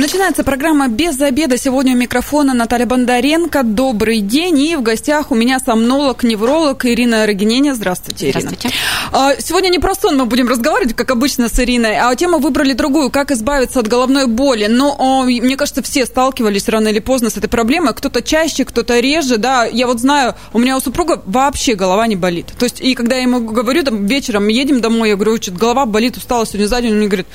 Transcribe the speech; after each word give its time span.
Начинается 0.00 0.44
программа 0.44 0.88
«Без 0.88 1.20
обеда». 1.20 1.58
Сегодня 1.58 1.92
у 1.92 1.96
микрофона 1.96 2.54
Наталья 2.54 2.86
Бондаренко. 2.86 3.62
Добрый 3.62 4.20
день. 4.20 4.58
И 4.58 4.74
в 4.74 4.80
гостях 4.80 5.30
у 5.30 5.34
меня 5.34 5.60
сомнолог, 5.60 6.22
невролог 6.22 6.86
Ирина 6.86 7.26
Рогиненя. 7.26 7.74
Здравствуйте, 7.74 8.30
Ирина. 8.30 8.48
Здравствуйте. 8.48 8.74
А, 9.12 9.34
сегодня 9.38 9.68
не 9.68 9.78
про 9.78 9.94
сон 9.94 10.16
мы 10.16 10.24
будем 10.24 10.48
разговаривать, 10.48 10.96
как 10.96 11.10
обычно, 11.10 11.50
с 11.50 11.58
Ириной, 11.58 11.98
а 11.98 12.16
тему 12.16 12.38
выбрали 12.38 12.72
другую, 12.72 13.10
как 13.10 13.30
избавиться 13.30 13.80
от 13.80 13.88
головной 13.88 14.26
боли. 14.26 14.68
Но 14.70 15.26
мне 15.26 15.58
кажется, 15.58 15.82
все 15.82 16.06
сталкивались 16.06 16.66
рано 16.70 16.88
или 16.88 17.00
поздно 17.00 17.28
с 17.28 17.36
этой 17.36 17.50
проблемой. 17.50 17.92
Кто-то 17.92 18.22
чаще, 18.22 18.64
кто-то 18.64 19.00
реже, 19.00 19.36
да. 19.36 19.66
Я 19.66 19.86
вот 19.86 20.00
знаю, 20.00 20.34
у 20.54 20.58
меня 20.58 20.78
у 20.78 20.80
супруга 20.80 21.20
вообще 21.26 21.74
голова 21.74 22.06
не 22.06 22.16
болит. 22.16 22.46
То 22.58 22.64
есть, 22.64 22.80
и 22.80 22.94
когда 22.94 23.16
я 23.16 23.22
ему 23.24 23.40
говорю, 23.40 23.82
там, 23.82 24.06
вечером 24.06 24.48
едем 24.48 24.80
домой, 24.80 25.10
я 25.10 25.16
говорю, 25.16 25.36
что 25.36 25.52
голова 25.52 25.84
болит, 25.84 26.16
устала 26.16 26.46
сегодня 26.46 26.68
за 26.68 26.80
день, 26.80 26.92
он 26.92 26.98
мне 27.00 27.08
говорит, 27.08 27.26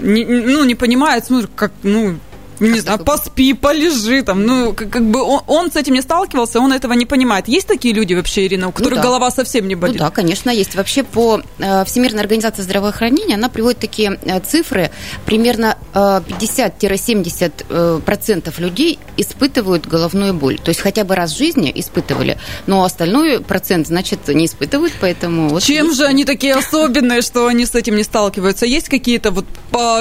не, 0.00 0.24
ну, 0.24 0.64
не 0.64 0.74
понимает, 0.74 1.24
смотрит, 1.24 1.50
как, 1.54 1.72
ну, 1.82 2.18
не 2.60 2.80
знаю, 2.80 2.98
поспи, 2.98 3.54
полежи 3.54 4.22
там. 4.22 4.44
Ну, 4.44 4.72
как, 4.72 4.90
как 4.90 5.04
бы 5.04 5.22
он, 5.22 5.40
он 5.46 5.72
с 5.72 5.76
этим 5.76 5.94
не 5.94 6.02
сталкивался, 6.02 6.60
он 6.60 6.72
этого 6.72 6.92
не 6.92 7.06
понимает. 7.06 7.48
Есть 7.48 7.66
такие 7.66 7.94
люди 7.94 8.14
вообще, 8.14 8.46
Ирина, 8.46 8.68
у 8.68 8.72
которых 8.72 8.98
ну, 8.98 9.02
да. 9.02 9.08
голова 9.08 9.30
совсем 9.30 9.66
не 9.68 9.74
болит? 9.74 9.98
Ну 9.98 10.04
да, 10.04 10.10
конечно, 10.10 10.50
есть. 10.50 10.74
Вообще 10.74 11.02
по 11.02 11.40
э, 11.58 11.84
Всемирной 11.84 12.20
организации 12.20 12.62
здравоохранения 12.62 13.34
она 13.34 13.48
приводит 13.48 13.80
такие 13.80 14.18
э, 14.22 14.40
цифры. 14.40 14.90
Примерно 15.24 15.76
э, 15.94 15.98
50-70% 15.98 17.64
э, 17.68 18.00
процентов 18.04 18.58
людей 18.58 18.98
испытывают 19.16 19.86
головную 19.86 20.34
боль. 20.34 20.58
То 20.58 20.70
есть 20.70 20.80
хотя 20.80 21.04
бы 21.04 21.14
раз 21.14 21.32
в 21.32 21.38
жизни 21.38 21.72
испытывали, 21.74 22.38
но 22.66 22.84
остальной 22.84 23.40
процент, 23.40 23.86
значит, 23.86 24.28
не 24.28 24.46
испытывают, 24.46 24.92
поэтому... 25.00 25.48
Вот 25.48 25.62
Чем 25.62 25.86
есть. 25.86 25.98
же 25.98 26.04
они 26.04 26.24
такие 26.24 26.54
особенные, 26.54 27.22
что 27.22 27.46
они 27.46 27.66
с 27.66 27.74
этим 27.74 27.96
не 27.96 28.02
сталкиваются? 28.02 28.66
Есть 28.66 28.88
какие-то 28.88 29.30
вот, 29.30 29.46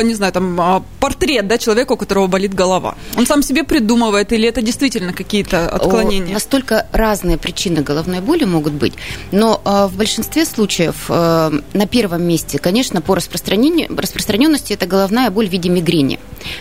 не 0.04 0.14
знаю, 0.14 0.34
там, 0.34 0.60
а, 0.60 0.84
портрет, 1.00 1.48
да, 1.48 1.58
человека, 1.58 1.94
у 1.94 1.98
которого 1.98 2.28
болит 2.28 2.49
болит 2.50 2.54
голова? 2.54 2.96
Он 3.18 3.26
сам 3.26 3.44
себе 3.44 3.64
придумывает 3.64 4.32
или 4.34 4.48
это 4.48 4.62
действительно 4.62 5.14
какие-то 5.14 5.70
отклонения? 5.70 6.34
Настолько 6.34 6.86
разные 6.92 7.38
причины 7.38 7.82
головной 7.82 8.20
боли 8.22 8.46
могут 8.46 8.74
быть, 8.74 8.94
но 9.32 9.62
э, 9.66 9.88
в 9.88 9.98
большинстве 9.98 10.46
случаев 10.46 11.06
э, 11.10 11.52
на 11.74 11.88
первом 11.88 12.24
месте, 12.24 12.58
конечно, 12.60 13.02
по 13.02 13.16
распространению, 13.16 13.88
распространенности 13.98 14.74
это 14.74 14.86
головная 14.86 15.30
боль 15.30 15.48
в 15.48 15.52
виде 15.52 15.70
мигрени. 15.70 16.20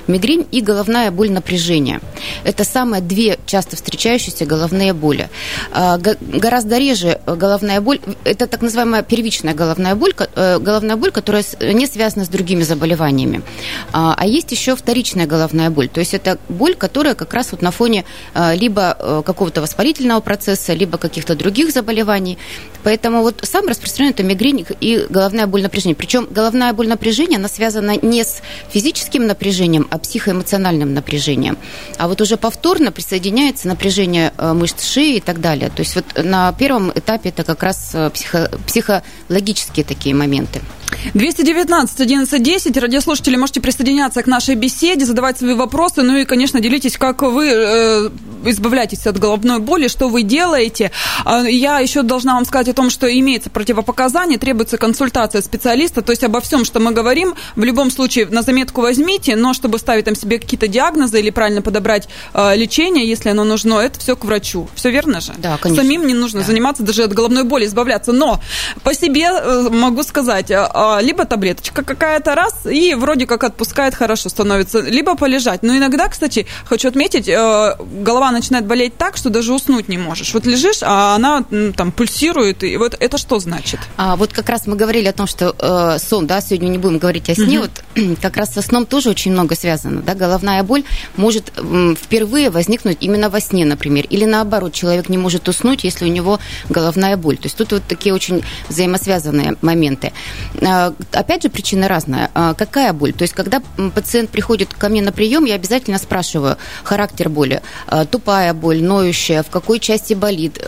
Мигрень 0.09 0.47
и 0.51 0.61
головная 0.61 1.11
боль 1.11 1.31
напряжения. 1.31 2.01
Это 2.45 2.65
самые 2.65 3.01
две 3.01 3.39
часто 3.47 3.77
встречающиеся 3.77 4.45
головные 4.47 4.93
боли. 4.93 5.29
Э, 5.73 5.97
гораздо 5.99 6.79
реже 6.79 7.21
головная 7.27 7.81
боль, 7.81 8.01
это 8.25 8.47
так 8.47 8.63
называемая 8.63 9.03
первичная 9.03 9.55
головная 9.55 9.95
боль, 9.95 10.13
э, 10.37 10.59
головная 10.59 10.97
боль, 10.97 11.11
которая 11.11 11.45
не 11.61 11.87
связана 11.87 12.25
с 12.25 12.29
другими 12.29 12.65
заболеваниями. 12.65 13.43
А, 13.93 14.15
а 14.19 14.27
есть 14.27 14.53
еще 14.53 14.75
вторичная 14.75 15.27
головная 15.27 15.71
боль 15.71 15.78
боль. 15.79 15.89
То 15.89 16.01
есть 16.01 16.13
это 16.15 16.39
боль, 16.49 16.75
которая 16.75 17.15
как 17.15 17.33
раз 17.35 17.53
вот 17.53 17.63
на 17.63 17.71
фоне 17.71 18.05
э, 18.35 18.57
либо 18.57 18.97
э, 18.99 19.23
какого-то 19.25 19.61
воспалительного 19.61 20.21
процесса, 20.21 20.75
либо 20.75 20.99
каких-то 20.99 21.37
других 21.37 21.71
заболеваний. 21.71 22.37
Поэтому 22.83 23.23
вот 23.23 23.41
самый 23.43 23.69
распространенный 23.71 24.15
это 24.15 24.25
мигрень 24.25 24.67
и 24.81 25.07
головная 25.09 25.47
боль 25.47 25.63
напряжения. 25.63 25.95
Причем 25.95 26.27
головная 26.31 26.73
боль 26.73 26.89
напряжения, 26.89 27.37
она 27.37 27.49
связана 27.49 27.95
не 28.03 28.25
с 28.25 28.43
физическим 28.73 29.27
напряжением, 29.27 29.87
а 29.91 29.99
психоэмоциональным 29.99 30.95
напряжением. 30.95 31.57
А 31.97 32.09
вот 32.09 32.21
уже 32.21 32.37
повторно 32.37 32.91
присоединяется 32.91 33.69
напряжение 33.69 34.33
э, 34.37 34.53
мышц 34.53 34.85
шеи 34.85 35.17
и 35.17 35.21
так 35.21 35.41
далее. 35.41 35.71
То 35.71 35.83
есть 35.83 35.95
вот 35.95 36.05
на 36.25 36.53
первом 36.53 36.91
этапе 36.91 37.29
это 37.29 37.45
как 37.45 37.63
раз 37.63 37.95
психо, 38.13 38.51
психологические 38.67 39.85
такие 39.85 40.15
моменты. 40.15 40.61
219 41.15 42.01
11 42.01 42.43
10. 42.43 42.77
Радиослушатели, 42.77 43.37
можете 43.37 43.61
присоединяться 43.61 44.23
к 44.23 44.27
нашей 44.27 44.55
беседе, 44.55 45.05
задавать 45.05 45.39
свои 45.39 45.55
вопросы. 45.55 46.03
Ну 46.03 46.17
и, 46.17 46.25
конечно, 46.25 46.61
делитесь, 46.61 46.97
как 46.97 47.23
вы 47.23 47.47
э, 47.47 48.11
избавляетесь 48.45 49.07
от 49.07 49.19
головной 49.19 49.59
боли, 49.59 49.89
что 49.89 50.09
вы 50.09 50.23
делаете. 50.23 50.91
А, 51.25 51.43
я 51.43 51.81
еще 51.81 52.03
должна 52.03 52.35
вам 52.35 52.45
сказать 52.45 52.69
о 52.69 52.73
том, 52.73 52.91
что 52.91 53.07
имеется 53.07 53.51
противопоказание, 53.51 54.39
требуется 54.39 54.79
консультация 54.79 55.43
специалиста. 55.43 56.03
То 56.03 56.13
есть 56.13 56.25
обо 56.25 56.41
всем, 56.41 56.65
что 56.65 56.81
мы 56.81 56.93
говорим, 56.93 57.35
в 57.57 57.65
любом 57.65 57.91
случае 57.91 58.27
на 58.27 58.43
заметку 58.43 58.81
возьмите, 58.83 59.37
но 59.37 59.55
чтобы 59.55 59.79
ставить 59.79 60.05
там 60.05 60.15
себе 60.15 60.39
какие-то 60.39 60.69
диагнозы 60.69 61.21
или 61.21 61.31
правильно 61.31 61.63
подобрать 61.63 62.09
э, 62.35 62.57
лечение, 62.57 63.07
если 63.07 63.31
оно 63.31 63.45
нужно, 63.45 63.75
это 63.81 63.99
все 63.99 64.17
к 64.17 64.25
врачу. 64.25 64.69
Все 64.75 64.91
верно 64.91 65.21
же? 65.21 65.33
Да, 65.39 65.59
конечно. 65.59 65.85
Самим 65.85 66.07
не 66.07 66.15
нужно 66.15 66.41
да. 66.41 66.47
заниматься 66.47 66.83
даже 66.83 67.05
от 67.05 67.13
головной 67.13 67.45
боли, 67.45 67.67
избавляться. 67.67 68.13
Но 68.13 68.41
по 68.83 68.95
себе 68.95 69.29
э, 69.31 69.69
могу 69.71 70.03
сказать, 70.03 70.51
а, 70.51 70.71
либо 71.01 71.25
таблеточка 71.25 71.83
какая-то 71.83 72.35
раз, 72.35 72.67
и 72.67 72.95
вроде 72.95 73.27
как 73.27 73.45
отпускает, 73.45 73.95
хорошо 73.95 74.29
становится, 74.29 74.81
либо 74.81 75.17
полежать. 75.17 75.63
Но 75.63 75.77
иногда, 75.77 76.09
кстати, 76.09 76.47
хочу 76.65 76.89
отметить, 76.89 77.29
э, 77.29 77.77
голова 78.03 78.31
начинает 78.31 78.67
болеть 78.67 78.97
так, 78.97 79.17
что 79.17 79.31
даже 79.31 79.53
уснуть 79.53 79.89
не 79.89 79.99
можешь. 79.99 80.35
Вот 80.35 80.47
лежишь, 80.47 80.79
а 80.83 81.15
она 81.15 81.45
там 81.77 81.93
пульсирует, 81.93 82.63
и 82.63 82.77
вот 82.77 82.97
это 82.99 83.19
что 83.19 83.39
значит? 83.39 83.81
А 83.97 84.17
вот 84.17 84.33
как 84.33 84.49
раз 84.49 84.67
мы 84.67 84.77
говорили 84.77 85.07
о 85.07 85.13
том, 85.13 85.27
что 85.27 85.55
э, 85.59 85.99
сон, 85.99 86.27
да, 86.27 86.41
сегодня 86.41 86.69
не 86.69 86.79
будем 86.79 86.99
говорить 86.99 87.29
о 87.31 87.35
сне, 87.35 87.61
угу. 87.61 87.69
вот 87.95 88.19
как 88.23 88.37
раз 88.37 88.55
со 88.55 88.63
сном 88.63 88.87
тоже 88.87 89.11
очень 89.11 89.33
много 89.33 89.55
связано, 89.55 90.03
да, 90.03 90.15
головная 90.15 90.63
боль 90.63 90.85
может 91.17 91.53
э, 91.57 91.95
впервые 92.01 92.51
возникнуть 92.51 92.99
именно 93.01 93.31
во 93.31 93.41
сне, 93.41 93.65
например, 93.65 94.07
или 94.09 94.25
наоборот, 94.25 94.73
человек 94.73 95.09
не 95.09 95.19
может 95.19 95.49
уснуть, 95.49 95.85
если 95.85 96.05
у 96.05 96.09
него 96.09 96.39
головная 96.69 97.17
боль. 97.17 97.37
То 97.37 97.47
есть 97.47 97.57
тут 97.57 97.73
вот 97.73 97.83
такие 97.89 98.15
очень 98.15 98.43
взаимосвязанные 98.69 99.57
моменты. 99.63 100.13
А, 100.69 100.93
опять 101.13 101.43
же, 101.43 101.49
причина 101.49 101.89
разная. 101.89 102.31
А, 102.35 102.55
какая 102.55 102.93
боль? 102.93 103.13
То 103.13 103.23
есть, 103.23 103.35
когда 103.35 103.63
пациент 103.95 104.31
приходит 104.31 104.75
ко 104.75 104.89
мне 104.89 105.01
на 105.01 105.13
прием, 105.13 105.45
я 105.45 105.55
обязательно 105.55 105.99
спрашиваю 105.99 106.59
характер 106.85 107.29
боли. 107.29 107.63
А, 107.87 108.05
тупая 108.05 108.53
боль, 108.55 108.83
ноющая, 108.83 109.43
в 109.43 109.51
какой 109.51 109.81
части 109.81 110.15
болит, 110.15 110.63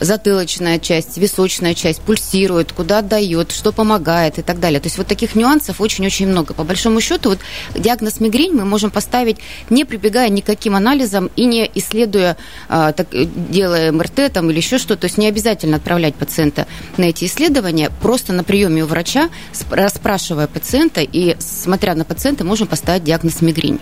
затылочная 0.00 0.78
часть, 0.78 1.18
височная 1.18 1.74
часть, 1.74 2.00
пульсирует, 2.00 2.72
куда 2.72 2.98
отдает, 2.98 3.52
что 3.52 3.72
помогает 3.72 4.38
и 4.38 4.42
так 4.42 4.60
далее. 4.60 4.80
То 4.80 4.86
есть, 4.86 4.98
вот 4.98 5.06
таких 5.06 5.34
нюансов 5.34 5.80
очень-очень 5.80 6.26
много. 6.26 6.54
По 6.54 6.64
большому 6.64 7.00
счету, 7.00 7.30
вот 7.30 7.38
диагноз 7.74 8.20
мигрень 8.20 8.52
мы 8.52 8.64
можем 8.64 8.90
поставить, 8.90 9.38
не 9.70 9.84
прибегая 9.84 10.28
никаким 10.28 10.74
анализам 10.74 11.30
и 11.36 11.44
не 11.44 11.70
исследуя, 11.74 12.36
так, 12.68 13.06
делая 13.12 13.92
МРТ 13.92 14.32
там, 14.32 14.50
или 14.50 14.56
еще 14.56 14.78
что-то. 14.78 15.02
То 15.02 15.04
есть, 15.06 15.18
не 15.18 15.28
обязательно 15.28 15.76
отправлять 15.76 16.14
пациента 16.14 16.66
на 16.96 17.04
эти 17.04 17.26
исследования. 17.26 17.90
Просто 18.02 18.32
на 18.32 18.44
приеме 18.44 18.84
у 18.84 18.86
врача 18.86 19.27
расспрашивая 19.70 20.46
пациента 20.46 21.00
и 21.00 21.36
смотря 21.40 21.94
на 21.94 22.04
пациента, 22.04 22.44
можем 22.44 22.66
поставить 22.66 23.04
диагноз 23.04 23.40
мигрень. 23.40 23.80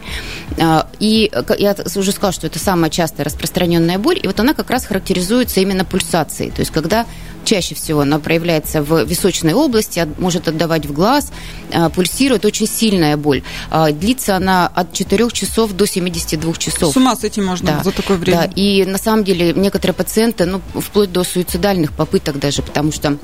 А, 0.59 0.89
и 0.99 1.31
я 1.59 1.77
уже 1.95 2.12
сказала, 2.12 2.33
что 2.33 2.47
это 2.47 2.59
самая 2.59 2.91
частая 2.91 3.25
распространенная 3.25 3.99
боль, 3.99 4.19
и 4.23 4.27
вот 4.27 4.39
она 4.41 4.55
как 4.55 4.71
раз 4.71 4.87
характеризуется 4.87 5.61
именно 5.61 5.84
пульсацией. 5.84 6.51
То 6.51 6.61
есть 6.61 6.71
когда 6.71 7.07
чаще 7.47 7.75
всего 7.75 8.01
она 8.01 8.19
проявляется 8.19 8.83
в 8.83 9.05
височной 9.05 9.55
области, 9.55 10.07
может 10.19 10.49
отдавать 10.49 10.84
в 10.84 10.93
глаз, 10.93 11.33
а, 11.73 11.89
пульсирует 11.89 12.45
очень 12.45 12.67
сильная 12.67 13.17
боль. 13.17 13.43
А, 13.71 13.91
длится 13.93 14.37
она 14.37 14.67
от 14.67 14.93
4 14.93 15.31
часов 15.31 15.73
до 15.73 15.87
72 15.87 16.53
часов. 16.55 16.93
С 16.93 16.97
ума 16.97 17.17
с 17.17 17.25
этим 17.25 17.47
можно 17.47 17.78
да, 17.78 17.83
за 17.84 17.93
такое 17.93 18.19
время. 18.19 18.41
Да, 18.41 18.45
и 18.55 18.84
на 18.84 18.99
самом 18.99 19.25
деле 19.25 19.55
некоторые 19.55 19.95
пациенты, 19.95 20.45
ну, 20.45 20.61
вплоть 20.75 21.13
до 21.13 21.25
суицидальных 21.25 21.93
попыток 21.93 22.39
даже, 22.39 22.63
потому 22.63 22.93
что 22.93 23.17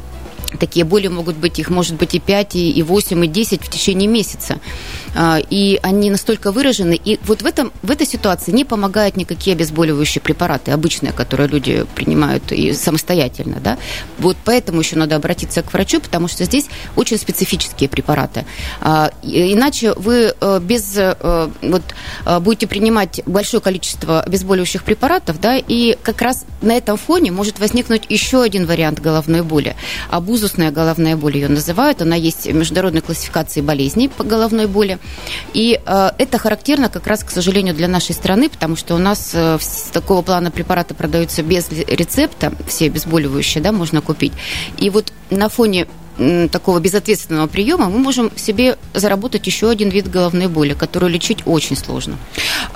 Такие 0.59 0.85
боли 0.85 1.09
могут 1.09 1.37
быть, 1.37 1.59
их 1.59 1.71
может 1.71 1.97
быть 1.97 2.15
и 2.15 2.21
5, 2.21 2.57
и 2.57 2.83
8, 2.83 3.25
и 3.25 3.29
10 3.29 3.63
в 3.63 3.69
течение 3.69 4.09
месяца. 4.09 4.59
А, 5.15 5.39
и 5.39 5.79
они 5.83 6.11
настолько 6.11 6.53
выражены. 6.53 6.99
И 7.03 7.19
вот 7.25 7.43
в, 7.43 7.47
этом, 7.47 7.73
в 7.83 7.91
этой 7.91 8.07
ситуации 8.07 8.53
не 8.53 8.65
помогают 8.65 9.17
никакие 9.17 9.55
обезболивающие 9.55 10.23
препараты, 10.23 10.71
обычные, 10.71 11.13
которые 11.13 11.49
люди 11.49 11.87
принимают 11.95 12.53
и 12.53 12.73
самостоятельно. 12.73 13.61
Да? 13.61 13.79
Вот 14.19 14.37
поэтому 14.45 14.81
еще 14.81 14.97
надо 14.97 15.17
обратиться 15.17 15.63
к 15.63 15.73
врачу, 15.73 16.01
потому 16.01 16.29
что 16.29 16.45
здесь 16.45 16.67
очень 16.97 17.19
специфические 17.19 17.89
препараты. 17.89 18.45
А, 18.81 19.11
иначе 19.23 19.93
вы 19.95 20.35
э, 20.39 20.61
без, 20.61 20.97
э, 20.97 21.51
вот, 21.63 21.83
э, 22.25 22.41
будете 22.41 22.67
принимать 22.67 23.23
большое 23.27 23.61
количество 23.61 24.21
обезболивающих 24.23 24.85
препаратов, 24.85 25.41
да, 25.41 25.57
и 25.57 25.97
как 26.03 26.23
раз 26.23 26.45
на 26.61 26.73
этом 26.73 26.97
фоне 26.97 27.33
может 27.33 27.59
возникнуть 27.59 28.05
еще 28.09 28.43
один 28.43 28.67
вариант 28.67 29.01
головной 29.01 29.43
боли. 29.43 29.77
Абуз 30.11 30.42
вирусная 30.43 30.73
головная 30.73 31.17
боль 31.17 31.37
ее 31.37 31.49
называют. 31.49 32.03
Она 32.03 32.17
есть 32.17 32.47
в 32.47 32.53
международной 32.53 33.01
классификации 33.01 33.61
болезней 33.61 34.09
по 34.09 34.25
головной 34.25 34.67
боли. 34.67 34.99
И 35.55 35.81
э, 35.85 36.11
это 36.19 36.39
характерно 36.39 36.89
как 36.89 37.07
раз, 37.07 37.23
к 37.23 37.31
сожалению, 37.31 37.75
для 37.77 37.87
нашей 37.87 38.13
страны, 38.13 38.49
потому 38.49 38.75
что 38.75 38.97
у 38.97 38.99
нас 38.99 39.31
э, 39.35 39.59
такого 39.93 40.23
плана 40.23 40.51
препараты 40.51 40.95
продаются 40.95 41.45
без 41.45 41.71
рецепта, 41.71 42.53
все 42.67 42.87
обезболивающие, 42.87 43.63
да, 43.63 43.71
можно 43.71 44.01
купить. 44.01 44.33
И 44.79 44.91
вот 44.91 45.13
на 45.31 45.49
фоне 45.49 45.87
такого 46.51 46.79
безответственного 46.79 47.47
приема 47.47 47.89
мы 47.89 47.99
можем 47.99 48.31
себе 48.37 48.77
заработать 48.95 49.47
еще 49.47 49.71
один 49.71 49.89
вид 49.89 50.11
головной 50.11 50.49
боли, 50.49 50.75
которую 50.75 51.11
лечить 51.11 51.39
очень 51.47 51.77
сложно. 51.77 52.17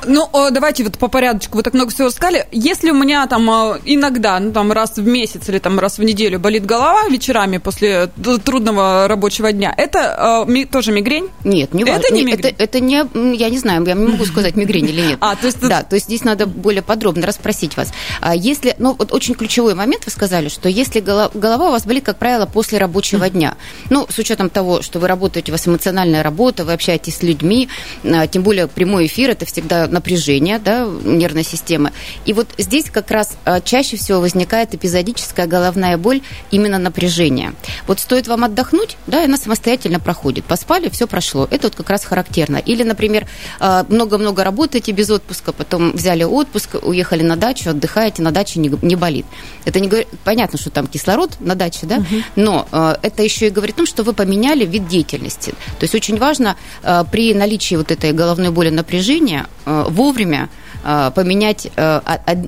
Ну, 0.07 0.29
давайте 0.51 0.85
вот 0.85 0.99
по 0.99 1.09
порядочку. 1.09 1.57
Вы 1.57 1.63
так 1.63 1.75
много 1.75 1.91
всего 1.91 2.11
сказали. 2.11 2.47
Если 2.53 2.91
у 2.91 2.95
меня 2.95 3.27
там 3.27 3.49
э, 3.51 3.81
иногда, 3.85 4.39
ну, 4.41 4.53
там 4.53 4.73
раз 4.73 4.97
в 4.97 5.07
месяц 5.07 5.49
или 5.49 5.59
там 5.59 5.79
раз 5.79 5.99
в 5.99 6.03
неделю 6.03 6.39
болит 6.39 6.65
голова 6.65 7.09
вечерами 7.09 7.59
после 7.59 8.09
трудного 8.45 9.09
рабочего 9.09 9.53
дня, 9.53 9.75
это 9.77 10.47
э, 10.49 10.67
тоже 10.67 10.93
мигрень? 10.93 11.29
Нет, 11.45 11.75
не 11.75 11.85
важно. 11.85 12.01
Это 12.01 12.15
не 12.15 12.25
мигрень? 12.25 12.55
Это, 12.55 12.63
это 12.63 12.81
не, 12.81 13.37
я 13.37 13.51
не 13.51 13.59
знаю, 13.59 13.85
я 13.87 13.95
не 13.95 14.07
могу 14.07 14.25
сказать, 14.25 14.57
мигрень 14.57 14.89
или 14.89 15.01
нет. 15.01 15.19
А, 15.27 15.35
то 15.35 15.47
есть... 15.47 15.61
Да, 15.61 15.83
то 15.83 15.97
есть 15.97 16.07
здесь 16.07 16.23
надо 16.23 16.47
более 16.47 16.83
подробно 16.83 17.27
расспросить 17.27 17.77
вас. 17.77 17.93
А 18.21 18.37
если, 18.37 18.77
ну, 18.79 18.95
вот 18.97 19.13
очень 19.13 19.35
ключевой 19.35 19.75
момент 19.75 20.05
вы 20.05 20.13
сказали, 20.13 20.49
что 20.49 20.69
если 20.69 21.01
голова 21.01 21.69
у 21.69 21.71
вас 21.73 21.85
болит, 21.85 22.05
как 22.05 22.19
правило, 22.19 22.47
после 22.47 22.79
рабочего 22.79 23.26
дня, 23.31 23.57
ну, 23.91 24.07
с 24.09 24.19
учетом 24.19 24.51
того, 24.51 24.83
что 24.83 24.99
вы 24.99 25.09
работаете, 25.09 25.53
у 25.53 25.55
вас 25.55 25.67
эмоциональная 25.67 26.23
работа, 26.23 26.65
вы 26.65 26.73
общаетесь 26.73 27.17
с 27.17 27.23
людьми, 27.23 27.69
а, 28.05 28.27
тем 28.27 28.43
более 28.43 28.67
прямой 28.69 29.07
эфир, 29.07 29.31
это 29.31 29.47
всегда 29.47 29.87
напряжение, 29.87 30.59
да, 30.59 30.89
нервной 31.05 31.45
системы. 31.45 31.93
И 32.25 32.33
вот 32.33 32.49
здесь 32.59 32.91
как 32.91 33.11
раз 33.11 33.37
а, 33.45 33.61
чаще 33.61 33.97
всего 33.97 34.21
возникает 34.21 34.75
эпизодическая 34.75 35.47
головная 35.47 35.97
боль 35.97 36.23
именно 36.51 36.79
напряжение. 36.79 37.53
Вот 37.87 38.01
стоит 38.01 38.29
вам 38.29 38.45
отдохнуть, 38.45 38.97
да, 39.07 39.23
и 39.23 39.27
она 39.27 39.37
самостоятельно 39.37 40.01
проходит. 40.01 40.45
Поспали, 40.45 40.89
все 40.89 41.07
прошло. 41.07 41.49
Это 41.51 41.69
вот 41.69 41.77
как 41.77 41.91
раз 41.91 42.05
характерно. 42.05 42.57
Или, 42.57 42.83
например, 42.83 43.27
а, 43.61 43.87
много-много 43.89 44.45
работаете 44.45 44.93
без 44.93 45.11
отпуска, 45.11 45.53
потом 45.53 45.93
взяли 45.93 46.25
отпуск, 46.25 46.77
уехали 46.83 47.23
на 47.23 47.37
дачу, 47.37 47.71
отдыхаете, 47.71 48.23
на 48.23 48.33
даче 48.33 48.61
не, 48.61 48.71
не 48.83 48.97
болит. 48.97 49.27
Это 49.65 49.81
не 49.81 49.89
говорит, 49.89 50.09
понятно, 50.25 50.59
что 50.59 50.71
там 50.71 50.87
кислород 50.87 51.33
на 51.41 51.55
даче, 51.55 51.87
да, 51.87 51.97
угу. 51.97 52.07
но 52.37 52.69
это 53.03 53.16
еще 53.23 53.49
и 53.49 53.51
говорит 53.51 53.77
о 53.77 53.79
том, 53.79 53.87
что 53.87 54.03
вы 54.03 54.13
поменяли 54.13 54.65
вид 54.65 54.89
деятельности. 54.89 55.53
То 55.79 55.85
есть 55.85 55.95
очень 55.95 56.19
важно 56.19 56.57
при 57.11 57.35
наличии 57.35 57.75
вот 57.75 57.91
этой 57.91 58.13
головной 58.13 58.51
боли 58.51 58.71
напряжения 58.71 59.47
вовремя 59.65 60.45
а, 60.45 60.66
поменять 61.15 61.67
э, 61.75 62.01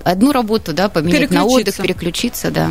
одну 0.05 0.31
работу, 0.31 0.73
да, 0.73 0.89
поменять 0.89 1.31
на 1.33 1.45
отдых, 1.45 1.77
переключиться, 1.77 2.51
да. 2.53 2.71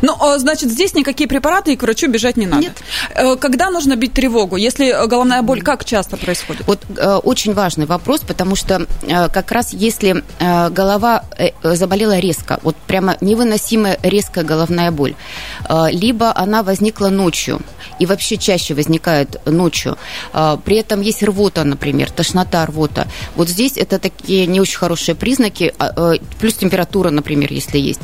Ну, 0.00 0.14
значит, 0.38 0.70
здесь 0.70 0.94
никакие 0.94 1.28
препараты 1.28 1.74
и 1.74 1.76
к 1.76 1.82
врачу 1.82 2.08
бежать 2.08 2.36
не 2.38 2.46
надо. 2.46 2.62
Нет. 2.62 2.82
Э, 3.14 3.36
когда 3.36 3.70
нужно 3.70 3.96
бить 3.96 4.14
тревогу? 4.14 4.56
Если 4.56 5.06
головная 5.06 5.42
боль, 5.42 5.60
как 5.60 5.84
часто 5.84 6.16
происходит? 6.16 6.66
Вот 6.66 6.80
э, 6.96 7.16
очень 7.16 7.52
важный 7.52 7.84
вопрос, 7.84 8.20
потому 8.20 8.56
что 8.56 8.86
как 9.06 9.52
раз 9.52 9.72
если 9.72 10.22
голова 10.70 11.24
заболела 11.62 12.18
резко, 12.18 12.58
вот 12.62 12.76
прямо 12.86 13.16
невыносимая 13.20 13.98
резкая 14.02 14.44
головная 14.44 14.90
боль, 14.90 15.14
либо 15.90 16.34
она 16.34 16.62
возникла 16.62 17.08
ночью, 17.08 17.60
и 17.98 18.06
вообще 18.06 18.36
чаще 18.36 18.74
возникает 18.74 19.40
ночью, 19.46 19.98
при 20.64 20.78
этом 20.78 21.00
есть 21.02 21.22
рвота, 21.22 21.64
например, 21.64 22.10
тошнота, 22.10 22.64
рвота, 22.66 23.06
вот 23.34 23.48
здесь 23.48 23.76
это 23.76 23.98
такие 23.98 24.46
не 24.46 24.60
очень 24.60 24.85
хорошие 24.86 25.16
признаки, 25.16 25.74
а, 25.78 26.14
э, 26.14 26.18
плюс 26.38 26.54
температура, 26.54 27.10
например, 27.10 27.52
если 27.52 27.76
есть, 27.76 28.00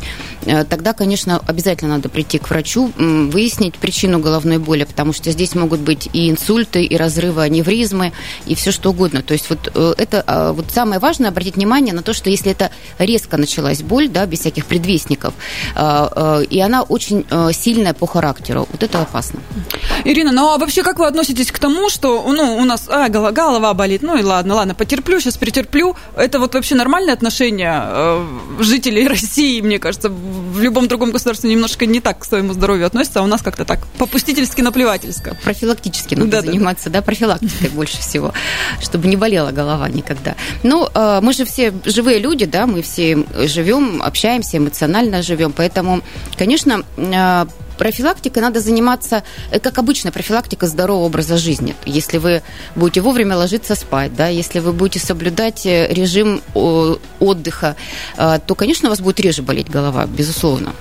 э, 0.47 0.65
тогда, 0.65 0.93
конечно, 0.93 1.41
обязательно 1.47 1.95
надо 1.95 2.09
прийти 2.09 2.39
к 2.39 2.51
врачу, 2.51 2.91
выяснить 2.97 3.77
причину 3.77 4.19
головной 4.19 4.59
боли, 4.59 4.83
потому 4.83 5.13
что 5.13 5.31
здесь 5.31 5.55
могут 5.55 5.79
быть 5.79 6.09
и 6.13 6.29
инсульты, 6.29 6.83
и 6.83 6.97
разрывы 6.97 7.43
аневризмы, 7.43 8.13
и 8.47 8.57
все 8.57 8.73
что 8.73 8.91
угодно. 8.91 9.23
То 9.23 9.33
есть 9.33 9.49
вот 9.49 9.71
э, 9.73 9.95
это 9.97 10.25
а, 10.27 10.53
вот 10.53 10.73
самое 10.75 10.99
важное 10.99 11.29
обратить 11.29 11.55
внимание 11.55 11.95
на 11.95 12.03
то, 12.03 12.13
что 12.13 12.31
если 12.31 12.51
это 12.51 12.73
резко 12.99 13.37
началась 13.37 13.83
боль, 13.83 14.09
да, 14.09 14.27
без 14.27 14.41
всяких 14.41 14.67
предвестников, 14.67 15.35
а, 15.77 16.41
и 16.41 16.59
она 16.59 16.83
очень 16.83 17.25
сильная 17.53 17.95
по 17.95 18.07
характеру, 18.07 18.67
вот 18.73 18.83
это 18.83 19.03
опасно. 19.03 19.39
Ирина, 20.05 20.33
ну 20.33 20.49
а 20.49 20.59
вообще 20.59 20.83
как 20.83 20.99
вы 20.99 21.07
относитесь 21.07 21.53
к 21.53 21.59
тому, 21.61 21.89
что 21.91 22.25
ну, 22.27 22.57
у 22.57 22.65
нас 22.65 22.89
а, 22.89 23.09
голова 23.09 23.73
болит, 23.75 24.03
ну 24.03 24.19
и 24.19 24.23
ладно, 24.23 24.55
ладно, 24.55 24.75
потерплю, 24.75 25.21
сейчас 25.21 25.37
претерплю. 25.37 25.95
Это 26.17 26.39
вот 26.39 26.53
вообще 26.63 26.77
нормальное 26.77 27.13
отношение 27.13 27.83
э, 27.85 28.27
жителей 28.61 29.09
России, 29.09 29.61
мне 29.61 29.81
кажется, 29.81 30.09
в 30.09 30.63
любом 30.63 30.87
другом 30.87 31.11
государстве 31.11 31.51
немножко 31.51 31.87
не 31.87 32.01
так 32.01 32.21
к 32.21 32.25
своему 32.25 32.53
здоровью 32.53 32.87
относятся, 32.87 33.19
а 33.19 33.25
у 33.25 33.27
нас 33.27 33.43
как-то 33.43 33.65
так 33.65 33.81
попустительски, 33.99 34.61
наплевательско. 34.61 35.37
Профилактически 35.43 36.15
надо 36.15 36.31
да, 36.31 36.41
заниматься, 36.43 36.89
да, 36.89 37.01
да 37.01 37.03
профилактикой 37.05 37.69
больше 37.71 37.99
всего, 37.99 38.33
чтобы 38.81 39.09
не 39.09 39.17
болела 39.17 39.51
голова 39.51 39.89
никогда. 39.89 40.37
Ну, 40.63 40.89
э, 40.95 41.19
мы 41.21 41.33
же 41.33 41.45
все 41.45 41.73
живые 41.85 42.21
люди, 42.21 42.45
да, 42.45 42.69
мы 42.69 42.83
все 42.83 43.25
живем, 43.49 44.01
общаемся, 44.01 44.59
эмоционально 44.59 45.23
живем, 45.23 45.51
поэтому, 45.51 46.01
конечно, 46.39 46.85
э, 46.97 47.47
профилактикой 47.79 48.43
надо 48.43 48.61
заниматься, 48.61 49.23
э, 49.51 49.61
как 49.61 49.79
обычно, 49.79 50.13
профилактика 50.13 50.67
здорового 50.67 51.07
образа 51.07 51.37
жизни. 51.37 51.75
Если 51.85 52.19
вы 52.19 52.43
будете 52.77 53.01
вовремя 53.01 53.37
ложиться 53.37 53.75
спать, 53.75 54.15
да, 54.15 54.29
если 54.29 54.61
вы 54.61 54.73
будете 54.73 54.99
соблюдать 54.99 55.67
э, 55.67 55.89
режим 55.93 56.41
отдыха, 57.21 57.77
э, 58.17 58.39
то, 58.47 58.55
конечно, 58.55 58.89
у 58.89 58.91
вас 58.91 59.01
будет 59.01 59.21
реже 59.21 59.43
болеть 59.43 59.71
голова, 59.71 60.07
безусловно. 60.07 60.73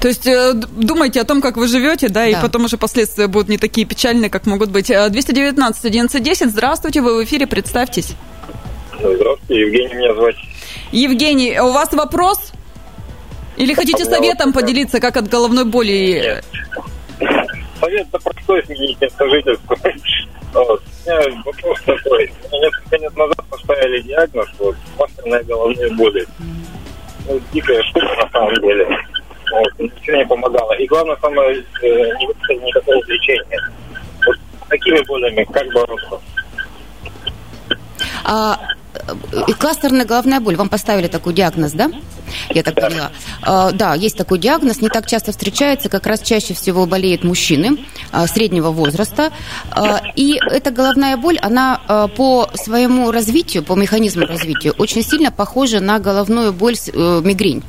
То 0.00 0.08
есть 0.08 0.28
думайте 0.76 1.20
о 1.20 1.24
том, 1.24 1.40
как 1.40 1.56
вы 1.56 1.68
живете, 1.68 2.08
да, 2.08 2.20
да. 2.20 2.26
и 2.28 2.34
потом 2.40 2.64
уже 2.64 2.76
последствия 2.76 3.26
будут 3.26 3.48
не 3.48 3.58
такие 3.58 3.86
печальные, 3.86 4.30
как 4.30 4.46
могут 4.46 4.70
быть. 4.70 4.86
219 4.88 5.84
11 5.84 6.50
Здравствуйте, 6.50 7.00
вы 7.00 7.22
в 7.22 7.24
эфире, 7.24 7.46
представьтесь. 7.46 8.14
Здравствуйте, 8.98 9.60
Евгений 9.60 9.94
меня 9.94 10.14
звать. 10.14 10.36
Евгений, 10.92 11.58
у 11.60 11.72
вас 11.72 11.92
вопрос? 11.92 12.52
Или 13.56 13.74
хотите 13.74 14.04
советом 14.04 14.52
поделиться, 14.52 15.00
как 15.00 15.16
от 15.16 15.28
головной 15.28 15.64
боли? 15.64 16.20
Нет. 16.20 16.44
Совет 17.80 18.08
да 18.10 18.18
простой, 18.18 18.64
сменить 18.64 19.00
место 19.00 19.28
жительства. 19.28 19.76
Вот. 20.52 20.82
У 21.04 21.10
меня 21.10 21.42
вопрос 21.44 21.80
такой. 21.84 22.32
Несколько 22.52 22.96
лет 22.96 23.16
назад 23.16 23.44
поставили 23.50 24.00
диагноз, 24.00 24.48
вот, 24.58 24.76
масляная 24.98 25.42
головная 25.44 25.90
боль. 25.90 26.26
Ну, 27.28 27.40
дикая 27.52 27.82
штука 27.82 28.14
на 28.24 28.30
самом 28.30 28.54
деле. 28.56 28.88
Вот, 29.52 29.78
ничего 29.78 30.16
не 30.16 30.26
помогало. 30.26 30.72
И 30.74 30.86
главное, 30.86 31.16
самое, 31.20 31.56
не 31.56 32.26
выпустили 32.26 32.58
никакого 32.64 33.02
лечения. 33.06 33.70
Вот 34.26 34.36
с 34.36 34.68
такими 34.68 35.04
болями 35.06 35.44
как 35.52 35.66
бороться? 35.72 36.20
А, 38.24 38.58
кластерная 39.58 40.04
головная 40.04 40.40
боль. 40.40 40.56
Вам 40.56 40.68
поставили 40.68 41.08
такой 41.08 41.34
диагноз, 41.34 41.72
да? 41.72 41.90
Я 42.50 42.62
так 42.62 42.74
поняла. 42.74 43.10
А, 43.42 43.70
да, 43.72 43.94
есть 43.94 44.16
такой 44.16 44.38
диагноз, 44.38 44.80
не 44.80 44.88
так 44.88 45.06
часто 45.06 45.32
встречается, 45.32 45.88
как 45.88 46.06
раз 46.06 46.20
чаще 46.20 46.54
всего 46.54 46.86
болеют 46.86 47.22
мужчины 47.24 47.78
а, 48.10 48.26
среднего 48.26 48.70
возраста. 48.70 49.32
А, 49.70 50.00
и 50.16 50.38
эта 50.50 50.70
головная 50.70 51.16
боль, 51.16 51.38
она 51.38 51.80
по 52.16 52.48
своему 52.54 53.10
развитию, 53.10 53.62
по 53.62 53.74
механизму 53.74 54.26
развития, 54.26 54.72
очень 54.72 55.02
сильно 55.02 55.30
похожа 55.30 55.80
на 55.80 55.98
головную 55.98 56.52
боль 56.52 56.76
э, 56.76 57.20
мигрень. 57.24 57.62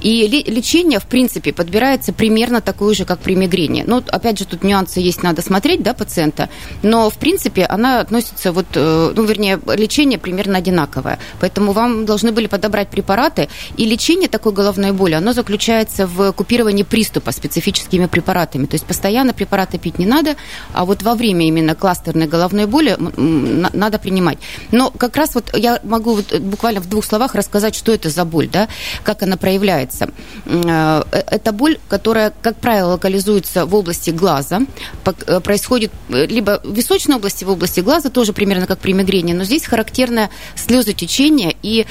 И 0.00 0.26
лечение, 0.46 0.98
в 0.98 1.06
принципе, 1.06 1.52
подбирается 1.52 2.12
примерно 2.12 2.60
такое 2.60 2.94
же, 2.94 3.04
как 3.04 3.20
при 3.20 3.34
мигрени. 3.34 3.84
Ну, 3.86 4.02
опять 4.08 4.38
же, 4.38 4.44
тут 4.44 4.64
нюансы 4.64 5.00
есть, 5.00 5.22
надо 5.22 5.42
смотреть, 5.42 5.82
да, 5.82 5.94
пациента, 5.94 6.48
но, 6.82 7.10
в 7.10 7.14
принципе, 7.18 7.64
она 7.64 8.00
относится 8.00 8.52
вот, 8.52 8.66
э, 8.74 9.12
ну, 9.14 9.24
вернее, 9.24 9.60
лечение 9.74 10.18
примерно 10.18 10.58
одинаковое. 10.58 11.18
Поэтому 11.40 11.72
вам 11.72 12.06
должны 12.06 12.32
были 12.32 12.46
подобрать 12.46 12.88
препараты, 12.88 13.48
и 13.76 13.84
лечение 13.84 14.28
такой 14.28 14.52
головной 14.52 14.92
боли, 14.92 15.14
оно 15.14 15.32
заключается 15.32 16.06
в 16.06 16.32
купировании 16.32 16.82
приступа 16.82 17.32
специфическими 17.32 18.06
препаратами. 18.06 18.66
То 18.66 18.74
есть 18.74 18.86
постоянно 18.86 19.32
препараты 19.32 19.78
пить 19.78 19.98
не 19.98 20.06
надо, 20.06 20.36
а 20.72 20.84
вот 20.84 21.02
во 21.02 21.14
время 21.14 21.46
именно 21.46 21.74
кластерной 21.74 22.26
головной 22.26 22.66
боли 22.66 22.96
надо 22.98 23.98
принимать. 23.98 24.38
Но 24.72 24.90
как 24.90 25.16
раз 25.16 25.34
вот 25.34 25.56
я 25.56 25.80
могу 25.82 26.14
вот 26.14 26.40
буквально 26.40 26.80
в 26.80 26.88
двух 26.88 27.04
словах 27.04 27.34
рассказать, 27.34 27.74
что 27.74 27.92
это 27.92 28.10
за 28.10 28.24
боль, 28.24 28.48
да, 28.48 28.68
как 29.02 29.22
она 29.22 29.36
проявляется 29.36 29.65
является. 29.66 30.08
Э, 30.46 31.02
это 31.12 31.52
боль, 31.52 31.78
которая, 31.88 32.32
как 32.42 32.56
правило, 32.56 32.92
локализуется 32.92 33.66
в 33.66 33.74
области 33.74 34.10
глаза, 34.10 34.60
э, 35.04 35.40
происходит 35.40 35.90
э, 36.08 36.26
либо 36.26 36.60
в 36.62 36.72
височной 36.72 37.16
области, 37.16 37.44
в 37.44 37.50
области 37.50 37.80
глаза, 37.80 38.10
тоже 38.10 38.32
примерно 38.32 38.66
как 38.66 38.78
при 38.78 38.92
мигрени, 38.92 39.32
но 39.32 39.44
здесь 39.44 39.66
характерно 39.66 40.30
слезотечение 40.54 41.56
и 41.62 41.86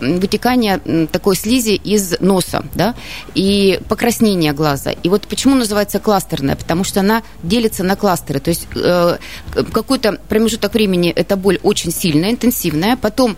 вытекание 0.00 1.06
такой 1.12 1.36
слизи 1.36 1.72
из 1.72 2.20
носа, 2.20 2.64
да, 2.74 2.94
и 3.34 3.80
покраснение 3.88 4.52
глаза. 4.52 4.90
И 4.90 5.08
вот 5.08 5.22
почему 5.22 5.54
называется 5.54 5.98
кластерная? 5.98 6.56
Потому 6.56 6.84
что 6.84 7.00
она 7.00 7.22
делится 7.42 7.84
на 7.84 7.96
кластеры. 7.96 8.40
То 8.40 8.50
есть 8.50 8.66
какой-то 9.72 10.18
промежуток 10.28 10.74
времени 10.74 11.10
эта 11.10 11.36
боль 11.36 11.58
очень 11.62 11.92
сильная, 11.92 12.30
интенсивная, 12.30 12.96
потом 12.96 13.36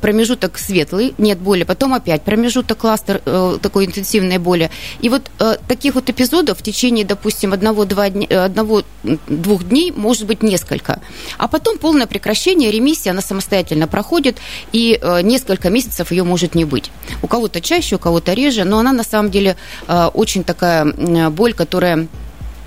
промежуток 0.00 0.58
светлый, 0.58 1.14
нет 1.18 1.38
боли, 1.38 1.64
потом 1.64 1.94
опять 1.94 2.22
промежуток 2.22 2.49
промежуток 2.50 2.78
кластер 2.78 3.22
э, 3.24 3.58
такой 3.62 3.86
интенсивной 3.86 4.38
боли. 4.38 4.70
И 5.00 5.08
вот 5.08 5.30
э, 5.38 5.56
таких 5.68 5.94
вот 5.94 6.10
эпизодов 6.10 6.58
в 6.58 6.62
течение, 6.62 7.04
допустим, 7.04 7.52
одного-двух 7.52 8.10
дня, 8.10 8.44
одного, 8.44 8.82
дней 9.28 9.92
может 9.92 10.26
быть 10.26 10.42
несколько. 10.42 11.00
А 11.38 11.46
потом 11.46 11.78
полное 11.78 12.06
прекращение, 12.06 12.70
ремиссия, 12.70 13.12
она 13.12 13.20
самостоятельно 13.20 13.86
проходит, 13.86 14.38
и 14.72 14.98
э, 15.00 15.22
несколько 15.22 15.70
месяцев 15.70 16.10
ее 16.10 16.24
может 16.24 16.54
не 16.54 16.64
быть. 16.64 16.90
У 17.22 17.26
кого-то 17.28 17.60
чаще, 17.60 17.96
у 17.96 17.98
кого-то 17.98 18.34
реже, 18.34 18.64
но 18.64 18.78
она 18.78 18.92
на 18.92 19.04
самом 19.04 19.30
деле 19.30 19.56
э, 19.86 20.10
очень 20.12 20.42
такая 20.42 20.84
боль, 21.30 21.52
которая 21.54 22.08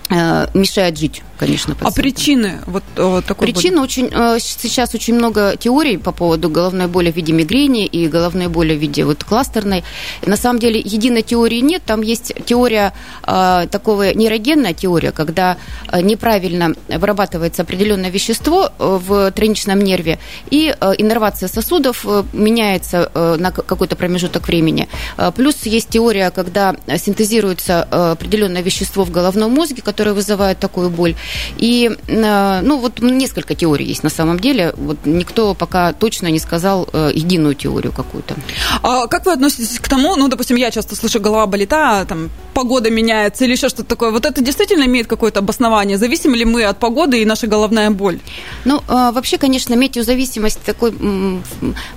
Э, 0.09 0.47
мешает 0.53 0.97
жить, 0.97 1.23
конечно. 1.37 1.75
Пациентам. 1.75 1.87
А 1.87 1.91
причины 1.91 2.59
вот, 2.65 2.83
вот 2.95 3.25
такой 3.25 3.47
Причины 3.47 3.77
боли? 3.77 3.85
очень 3.85 4.09
э, 4.11 4.37
сейчас 4.39 4.93
очень 4.95 5.15
много 5.15 5.55
теорий 5.57 5.97
по 5.97 6.11
поводу 6.11 6.49
головной 6.49 6.87
боли 6.87 7.11
в 7.11 7.15
виде 7.15 7.33
мигрени 7.33 7.85
и 7.85 8.07
головной 8.07 8.47
боли 8.47 8.75
в 8.75 8.79
виде 8.79 9.05
вот 9.05 9.23
кластерной. 9.23 9.83
На 10.25 10.37
самом 10.37 10.59
деле 10.59 10.79
единой 10.79 11.21
теории 11.21 11.59
нет, 11.59 11.83
там 11.85 12.01
есть 12.01 12.33
теория 12.45 12.93
э, 13.25 13.67
такого 13.71 14.13
нейрогенная 14.13 14.73
теория, 14.73 15.11
когда 15.11 15.57
неправильно 16.01 16.73
вырабатывается 16.87 17.61
определенное 17.63 18.09
вещество 18.09 18.71
в 18.77 19.31
тройничном 19.31 19.79
нерве 19.79 20.19
и 20.49 20.75
иннервация 20.97 21.49
сосудов 21.49 22.05
меняется 22.33 23.11
на 23.39 23.51
какой-то 23.51 23.95
промежуток 23.95 24.47
времени. 24.47 24.87
Плюс 25.35 25.63
есть 25.65 25.89
теория, 25.89 26.31
когда 26.31 26.75
синтезируется 26.97 27.83
определенное 27.83 28.61
вещество 28.61 29.03
в 29.03 29.11
головном 29.11 29.51
мозге, 29.51 29.81
которые 29.81 30.13
вызывают 30.13 30.59
такую 30.59 30.89
боль. 30.89 31.15
И, 31.57 31.91
э, 32.07 32.61
ну, 32.61 32.77
вот 32.79 32.99
несколько 32.99 33.55
теорий 33.55 33.85
есть 33.85 34.03
на 34.03 34.09
самом 34.09 34.39
деле. 34.39 34.73
Вот 34.77 34.97
никто 35.05 35.53
пока 35.53 35.93
точно 35.93 36.27
не 36.27 36.39
сказал 36.39 36.87
э, 36.93 37.11
единую 37.13 37.55
теорию 37.55 37.91
какую-то. 37.91 38.35
А 38.81 39.07
как 39.07 39.25
вы 39.25 39.33
относитесь 39.33 39.79
к 39.79 39.87
тому, 39.87 40.15
ну, 40.15 40.27
допустим, 40.27 40.57
я 40.57 40.71
часто 40.71 40.95
слышу, 40.95 41.19
голова 41.19 41.45
болит, 41.47 41.73
а 41.73 42.05
там 42.05 42.29
погода 42.53 42.89
меняется 42.89 43.45
или 43.45 43.53
еще 43.53 43.69
что-то 43.69 43.85
такое. 43.85 44.11
Вот 44.11 44.25
это 44.25 44.43
действительно 44.43 44.83
имеет 44.85 45.07
какое-то 45.07 45.39
обоснование? 45.39 45.97
Зависим 45.97 46.33
ли 46.33 46.45
мы 46.45 46.63
от 46.63 46.79
погоды 46.79 47.21
и 47.21 47.25
наша 47.25 47.47
головная 47.47 47.91
боль? 47.91 48.19
Ну, 48.65 48.81
а, 48.87 49.11
вообще, 49.11 49.37
конечно, 49.37 49.73
метеозависимость 49.73 50.61
такой 50.63 50.93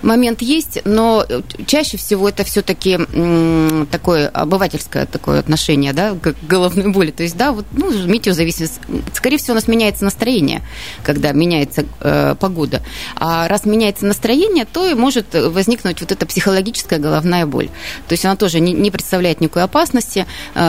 момент 0.02 0.42
есть, 0.42 0.80
но 0.84 1.24
чаще 1.66 1.96
всего 1.96 2.28
это 2.28 2.44
все-таки 2.44 2.98
такое 3.90 4.28
обывательское 4.28 5.06
такое 5.06 5.38
отношение, 5.40 5.92
да, 5.92 6.14
к 6.14 6.34
головной 6.48 6.88
боли. 6.88 7.10
То 7.10 7.22
есть, 7.22 7.36
да, 7.36 7.52
вот, 7.52 7.66
ну, 7.72 7.90
метеозависимость. 8.06 8.80
Скорее 9.14 9.38
всего, 9.38 9.52
у 9.52 9.54
нас 9.56 9.68
меняется 9.68 10.04
настроение, 10.04 10.62
когда 11.02 11.32
меняется 11.32 11.84
э, 12.00 12.34
погода. 12.38 12.82
А 13.16 13.48
раз 13.48 13.64
меняется 13.64 14.06
настроение, 14.06 14.66
то 14.70 14.86
и 14.86 14.94
может 14.94 15.26
возникнуть 15.34 16.00
вот 16.00 16.12
эта 16.12 16.26
психологическая 16.26 16.98
головная 16.98 17.46
боль. 17.46 17.68
То 18.08 18.12
есть 18.12 18.24
она 18.24 18.36
тоже 18.36 18.60
не, 18.60 18.90
представляет 18.90 19.40
никакой 19.40 19.62
опасности, 19.62 20.26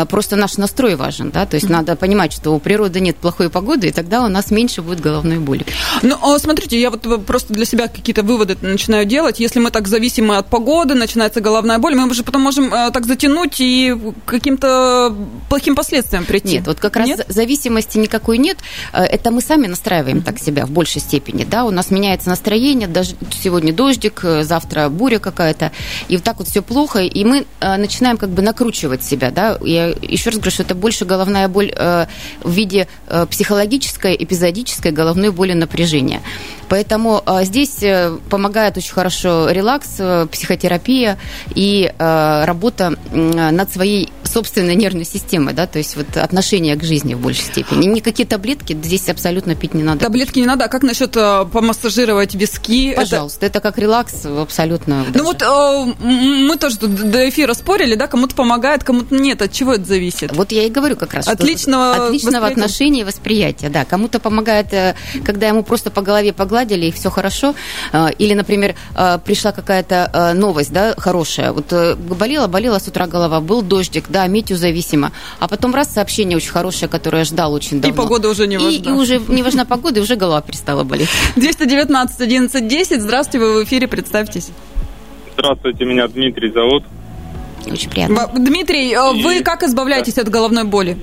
просто 0.10 0.36
наш 0.36 0.58
настрой 0.58 0.96
важен, 0.96 1.32
да, 1.32 1.46
то 1.46 1.56
есть 1.56 1.70
надо 1.70 1.96
понимать, 1.96 2.34
что 2.34 2.52
у 2.52 2.60
природы 2.60 3.00
нет 3.00 3.18
плохой 3.18 3.50
погоды, 3.50 3.88
и 3.88 3.92
тогда 3.92 4.24
у 4.24 4.28
нас 4.28 4.52
меньше 4.52 4.82
будет 4.82 5.00
головной 5.00 5.40
боли. 5.40 5.66
Ну, 6.04 6.18
а 6.22 6.38
смотрите, 6.40 6.80
я 6.80 6.90
вот 6.90 7.26
просто 7.26 7.54
для 7.54 7.66
себя 7.66 7.88
какие-то 7.88 8.24
выводы 8.24 8.58
начинаю 8.62 9.06
делать. 9.06 9.40
Если 9.40 9.60
мы 9.60 9.72
так 9.72 9.88
зависимы 9.88 10.38
от 10.38 10.48
погоды, 10.50 10.94
начинается 10.94 11.42
головная 11.42 11.80
боль, 11.80 11.96
мы 11.96 12.14
же 12.14 12.24
потом 12.24 12.42
можем 12.42 12.74
э, 12.74 12.92
так 12.92 13.06
затянуть 13.06 13.60
и 13.60 13.96
каким-то 14.26 15.16
плохим 15.50 15.76
последствиям 15.76 16.26
прийти. 16.26 16.56
Нет, 16.56 16.68
вот 16.68 16.80
как 16.80 16.96
раз 16.96 17.08
нет? 17.08 17.26
зависимости 17.28 17.98
никакой 17.98 18.38
нет. 18.38 18.58
Э, 18.94 19.04
это 19.04 19.32
мы 19.32 19.42
сами 19.42 19.68
настраиваем 19.68 20.22
так 20.22 20.40
себя 20.40 20.66
в 20.66 20.72
большей 20.72 21.02
степени. 21.02 21.44
Да? 21.44 21.66
У 21.66 21.72
нас 21.72 21.92
меняется 21.92 22.30
настроение, 22.30 22.88
даже 22.88 23.16
сегодня 23.32 23.74
дождик, 23.74 24.22
э, 24.24 24.44
завтра 24.44 24.90
буря 24.90 25.20
какая-то. 25.20 25.72
И 26.08 26.16
вот 26.16 26.24
так 26.24 26.38
вот 26.38 26.48
все 26.48 26.62
плохо. 26.62 27.00
И 27.00 27.24
мы 27.24 27.46
э, 27.60 27.78
начинаем 27.78 28.18
как 28.18 28.30
бы 28.30 28.42
накручивать 28.42 29.04
себя. 29.04 29.32
Да? 29.32 29.58
Я 29.68 29.88
еще 30.02 30.30
раз 30.30 30.40
говорю, 30.40 30.52
что 30.52 30.64
это 30.64 30.76
больше 30.76 31.06
головная 31.06 31.48
боль 31.48 31.72
в 31.76 32.08
виде 32.46 32.88
психологической, 33.30 34.16
эпизодической 34.18 34.92
головной 34.92 35.32
боли 35.32 35.54
напряжения. 35.54 36.22
Поэтому 36.70 37.24
здесь 37.44 37.84
помогает 38.30 38.78
очень 38.78 38.94
хорошо 38.94 39.50
релакс, 39.50 40.02
психотерапия 40.32 41.18
и 41.56 41.92
работа 41.98 42.96
над 43.12 43.72
своей 43.72 44.12
собственной 44.38 44.76
нервной 44.76 45.04
системой, 45.04 45.56
да, 45.56 45.66
то 45.66 45.80
есть 45.80 45.96
вот 45.96 46.16
отношение 46.16 46.76
к 46.76 46.84
жизни 46.84 47.16
в 47.16 47.20
большей 47.20 47.46
степени. 47.46 47.88
Никакие 47.88 48.28
таблетки 48.28 48.78
здесь 48.84 49.10
абсолютно 49.10 49.56
пить 49.56 49.74
не 49.74 49.82
надо. 49.82 50.02
Таблетки 50.02 50.38
не 50.38 50.46
надо. 50.46 50.66
А 50.66 50.68
как 50.68 50.84
насчет 50.84 51.18
э, 51.18 51.46
помассажировать 51.52 52.36
виски? 52.36 52.94
Пожалуйста, 52.94 53.48
это, 53.48 53.58
это 53.58 53.68
как 53.68 53.80
релакс 53.80 54.28
абсолютно. 54.28 55.06
Ну 55.12 55.24
вот 55.24 55.42
э, 55.42 55.94
мы 56.04 56.56
тоже 56.58 56.78
тут 56.78 56.94
до 56.94 57.28
эфира 57.28 57.56
спорили, 57.56 57.96
да, 57.96 58.06
кому-то 58.06 58.36
помогает, 58.36 58.84
кому-то 58.84 59.16
нет. 59.16 59.42
От 59.42 59.54
чего 59.54 59.74
это 59.74 59.86
зависит? 59.86 60.36
Вот 60.36 60.52
я 60.52 60.66
и 60.66 60.70
говорю 60.70 60.96
как 60.98 61.16
раз. 61.16 61.28
Отличного, 61.28 62.06
отличного 62.06 62.46
отношения 62.46 63.02
и 63.02 63.04
восприятия, 63.06 63.70
да. 63.70 63.86
Кому-то 63.86 64.20
помогает, 64.20 64.72
э, 64.72 64.94
когда 65.26 65.48
ему 65.48 65.64
просто 65.64 65.90
по 65.90 66.04
голове 66.04 66.32
погладили 66.32 66.86
и 66.86 66.92
все 66.92 67.10
хорошо. 67.10 67.56
Э, 67.92 68.10
или, 68.20 68.36
например, 68.36 68.76
э, 68.96 69.18
пришла 69.26 69.52
какая-то 69.52 70.34
новость, 70.36 70.72
да, 70.72 70.94
хорошая. 70.96 71.54
Вот 71.54 71.74
болела, 71.98 72.46
болела 72.46 72.78
с 72.78 72.88
утра 72.88 73.08
голова, 73.08 73.42
был 73.42 73.64
дождик, 73.64 74.06
да, 74.10 74.27
метеозависимо. 74.28 75.12
А 75.40 75.48
потом 75.48 75.74
раз 75.74 75.94
сообщение 75.94 76.38
очень 76.38 76.52
хорошее, 76.52 76.90
которое 76.90 77.20
я 77.20 77.26
ждал 77.26 77.54
очень 77.54 77.82
давно. 77.82 77.96
И 77.96 77.98
погода 77.98 78.30
уже 78.30 78.48
не 78.48 78.58
важна. 78.58 78.70
И, 78.72 78.82
и 78.82 78.92
уже 78.92 79.20
не 79.28 79.44
важна 79.44 79.66
погода, 79.66 80.00
и 80.00 80.04
уже 80.04 80.16
голова 80.16 80.42
перестала 80.42 80.84
болеть. 80.84 81.10
219 81.36 82.22
11 82.22 82.68
10. 82.68 83.02
Здравствуйте, 83.02 83.46
вы 83.46 83.62
в 83.62 83.64
эфире, 83.66 83.88
представьтесь. 83.88 84.50
Здравствуйте, 85.34 85.86
меня 85.86 86.08
Дмитрий 86.08 86.52
зовут. 86.52 86.84
Очень 87.66 87.90
приятно. 87.90 88.30
Дмитрий, 88.34 88.94
э, 88.94 89.14
вы 89.22 89.42
как 89.42 89.64
избавляетесь 89.64 90.18
от 90.18 90.30
головной 90.30 90.64
боли? 90.64 90.98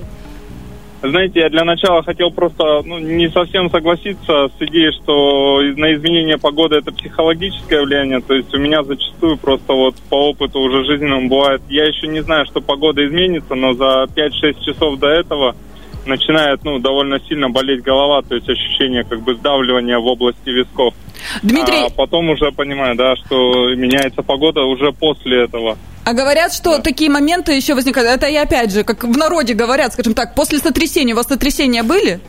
Знаете, 1.09 1.41
я 1.41 1.49
для 1.49 1.63
начала 1.63 2.03
хотел 2.03 2.31
просто 2.31 2.81
ну, 2.85 2.99
не 2.99 3.29
совсем 3.29 3.69
согласиться 3.69 4.47
с 4.47 4.61
идеей, 4.61 4.91
что 4.91 5.61
на 5.79 5.93
изменение 5.93 6.37
погоды 6.37 6.77
это 6.77 6.91
психологическое 6.91 7.83
влияние. 7.83 8.21
То 8.21 8.33
есть 8.33 8.53
у 8.53 8.57
меня 8.57 8.83
зачастую 8.83 9.37
просто 9.37 9.73
вот 9.73 9.95
по 10.09 10.29
опыту 10.29 10.59
уже 10.59 10.85
жизненному 10.85 11.29
бывает, 11.29 11.61
я 11.69 11.85
еще 11.85 12.07
не 12.07 12.21
знаю, 12.21 12.45
что 12.45 12.61
погода 12.61 13.05
изменится, 13.05 13.55
но 13.55 13.73
за 13.73 14.07
5-6 14.15 14.63
часов 14.63 14.99
до 14.99 15.07
этого 15.07 15.55
начинает 16.05 16.63
ну, 16.63 16.79
довольно 16.79 17.19
сильно 17.27 17.49
болеть 17.49 17.83
голова, 17.83 18.21
то 18.21 18.35
есть 18.35 18.49
ощущение 18.49 19.03
как 19.03 19.21
бы 19.21 19.35
сдавливания 19.35 19.99
в 19.99 20.05
области 20.05 20.49
висков. 20.49 20.93
Дмитрий... 21.41 21.85
А 21.85 21.89
потом 21.89 22.29
уже 22.29 22.51
понимаю, 22.51 22.95
да, 22.95 23.15
что 23.15 23.73
меняется 23.75 24.21
погода 24.21 24.61
уже 24.61 24.91
после 24.91 25.43
этого. 25.45 25.77
А 26.03 26.13
говорят, 26.13 26.53
что 26.53 26.77
да. 26.77 26.83
такие 26.83 27.09
моменты 27.09 27.53
еще 27.53 27.73
возникают. 27.73 28.09
Это 28.09 28.27
и 28.27 28.35
опять 28.35 28.71
же, 28.71 28.83
как 28.83 29.03
в 29.03 29.17
народе 29.17 29.53
говорят, 29.53 29.93
скажем 29.93 30.13
так, 30.13 30.35
после 30.35 30.59
сотрясения. 30.59 31.13
У 31.13 31.17
вас 31.17 31.27
сотрясения 31.27 31.81
были? 31.81 32.19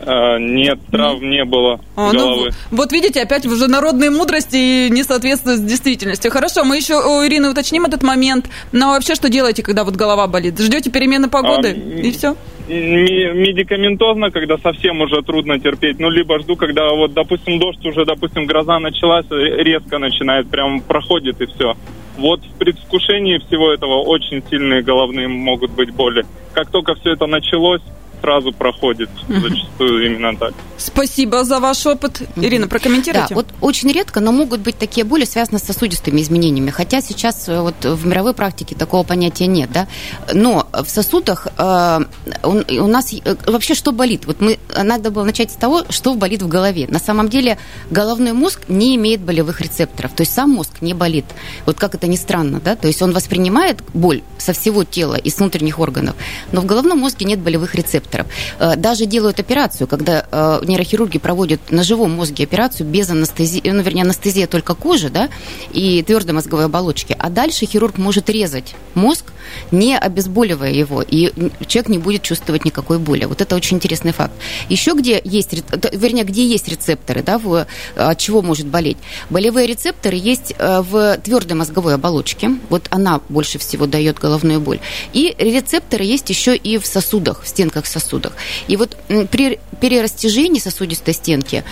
А, 0.00 0.38
нет, 0.38 0.78
травм 0.92 1.24
mm. 1.24 1.28
не 1.28 1.44
было 1.44 1.80
а, 1.96 2.12
ну, 2.12 2.18
головы. 2.18 2.50
Ну, 2.70 2.76
вот 2.76 2.92
видите, 2.92 3.20
опять 3.20 3.46
уже 3.46 3.66
народные 3.66 4.10
мудрости 4.10 4.88
не 4.90 5.02
соответствуют 5.02 5.66
действительности. 5.66 6.28
Хорошо, 6.28 6.62
мы 6.62 6.76
еще 6.76 6.94
у 6.94 7.26
Ирины 7.26 7.50
уточним 7.50 7.84
этот 7.84 8.04
момент. 8.04 8.48
Но 8.70 8.90
вообще 8.90 9.16
что 9.16 9.28
делаете, 9.28 9.64
когда 9.64 9.82
вот 9.82 9.96
голова 9.96 10.28
болит? 10.28 10.58
Ждете 10.60 10.90
перемены 10.90 11.28
погоды 11.28 11.70
а, 11.70 11.98
и 11.98 12.12
все? 12.12 12.36
Медикаментозно, 12.68 14.30
когда 14.30 14.58
совсем 14.58 15.00
уже 15.00 15.22
трудно 15.22 15.58
терпеть. 15.58 15.98
Ну, 15.98 16.10
либо 16.10 16.38
жду, 16.40 16.56
когда 16.56 16.90
вот, 16.90 17.12
допустим, 17.12 17.58
дождь 17.58 17.84
уже, 17.84 18.04
допустим, 18.04 18.46
гроза 18.46 18.78
началась, 18.78 19.26
резко 19.30 19.98
начинает, 19.98 20.48
прям 20.50 20.80
проходит 20.80 21.40
и 21.40 21.46
все. 21.46 21.74
Вот 22.16 22.40
в 22.40 22.58
предвкушении 22.58 23.38
всего 23.38 23.72
этого 23.72 24.02
очень 24.02 24.42
сильные 24.50 24.82
головные 24.82 25.28
могут 25.28 25.70
быть 25.70 25.92
боли. 25.94 26.24
Как 26.52 26.70
только 26.70 26.94
все 26.96 27.12
это 27.12 27.26
началось, 27.26 27.82
сразу 28.20 28.52
проходит. 28.52 29.10
Зачастую 29.28 30.06
именно 30.06 30.36
так. 30.36 30.54
Спасибо 30.78 31.44
за 31.44 31.58
ваш 31.58 31.84
опыт. 31.86 32.22
Ирина, 32.36 32.68
прокомментируйте. 32.68 33.28
Да, 33.30 33.34
вот 33.34 33.46
очень 33.60 33.90
редко, 33.90 34.20
но 34.20 34.32
могут 34.32 34.60
быть 34.60 34.78
такие 34.78 35.04
боли, 35.04 35.24
связанные 35.24 35.60
с 35.60 35.64
сосудистыми 35.64 36.20
изменениями. 36.20 36.70
Хотя 36.70 37.00
сейчас 37.00 37.48
э, 37.48 37.60
вот 37.60 37.84
в 37.84 38.06
мировой 38.06 38.32
практике 38.32 38.74
такого 38.74 39.02
понятия 39.02 39.46
нет, 39.46 39.70
да. 39.72 39.88
Но 40.32 40.68
в 40.72 40.88
сосудах 40.88 41.48
э, 41.58 42.00
у, 42.44 42.86
нас 42.86 43.12
э, 43.12 43.36
вообще 43.46 43.74
что 43.74 43.92
болит? 43.92 44.26
Вот 44.26 44.40
мы 44.40 44.58
надо 44.76 45.10
было 45.10 45.24
начать 45.24 45.50
с 45.50 45.54
того, 45.54 45.82
что 45.90 46.14
болит 46.14 46.42
в 46.42 46.48
голове. 46.48 46.86
На 46.88 47.00
самом 47.00 47.28
деле 47.28 47.58
головной 47.90 48.32
мозг 48.32 48.60
не 48.68 48.94
имеет 48.96 49.20
болевых 49.20 49.60
рецепторов, 49.60 50.12
то 50.14 50.22
есть 50.22 50.32
сам 50.32 50.50
мозг 50.50 50.80
не 50.80 50.94
болит. 50.94 51.24
Вот 51.66 51.78
как 51.78 51.94
это 51.94 52.06
ни 52.06 52.16
странно, 52.16 52.60
да, 52.60 52.76
то 52.76 52.86
есть 52.86 53.02
он 53.02 53.12
воспринимает 53.12 53.82
боль 53.94 54.22
со 54.38 54.52
всего 54.52 54.84
тела 54.84 55.16
и 55.16 55.30
с 55.30 55.38
внутренних 55.38 55.80
органов, 55.80 56.14
но 56.52 56.60
в 56.60 56.66
головном 56.66 56.98
мозге 56.98 57.26
нет 57.26 57.40
болевых 57.40 57.74
рецепторов. 57.74 58.26
Э, 58.60 58.76
даже 58.76 59.06
делают 59.06 59.40
операцию, 59.40 59.88
когда 59.88 60.24
э, 60.30 60.60
нейрохирурги 60.68 61.18
проводят 61.18 61.60
на 61.70 61.82
живом 61.82 62.12
мозге 62.12 62.44
операцию 62.44 62.86
без 62.86 63.10
анестезии, 63.10 63.62
ну, 63.64 63.82
вернее, 63.82 64.02
анестезия 64.02 64.46
только 64.46 64.74
кожи, 64.74 65.10
да, 65.10 65.28
и 65.72 66.02
твердой 66.02 66.34
мозговой 66.34 66.66
оболочки. 66.66 67.16
А 67.18 67.30
дальше 67.30 67.66
хирург 67.66 67.98
может 67.98 68.30
резать 68.30 68.74
мозг, 68.94 69.32
не 69.70 69.96
обезболивая 69.96 70.72
его, 70.72 71.02
и 71.02 71.32
человек 71.66 71.88
не 71.88 71.98
будет 71.98 72.22
чувствовать 72.22 72.64
никакой 72.64 72.98
боли. 72.98 73.24
Вот 73.24 73.40
это 73.40 73.56
очень 73.56 73.76
интересный 73.76 74.12
факт. 74.12 74.34
Еще 74.68 74.92
где 74.92 75.20
есть, 75.24 75.52
вернее, 75.92 76.24
где 76.24 76.46
есть 76.46 76.68
рецепторы, 76.68 77.22
да, 77.22 77.38
в, 77.38 77.66
от 77.96 78.18
чего 78.18 78.42
может 78.42 78.66
болеть? 78.66 78.98
Болевые 79.30 79.66
рецепторы 79.66 80.16
есть 80.16 80.54
э, 80.58 80.80
в 80.80 81.18
твердой 81.18 81.56
мозговой 81.56 81.94
оболочке, 81.94 82.50
вот 82.68 82.86
она 82.90 83.20
больше 83.28 83.58
всего 83.58 83.86
дает 83.86 84.18
головную 84.18 84.60
боль. 84.60 84.80
И 85.12 85.34
рецепторы 85.38 86.04
есть 86.04 86.28
еще 86.30 86.56
и 86.56 86.78
в 86.78 86.86
сосудах, 86.86 87.42
в 87.42 87.48
стенках 87.48 87.86
сосудах. 87.86 88.32
И 88.66 88.76
вот 88.76 88.96
при 89.30 89.58
перерастяжении 89.80 90.57
сосудистой 90.60 91.14
стенки 91.14 91.64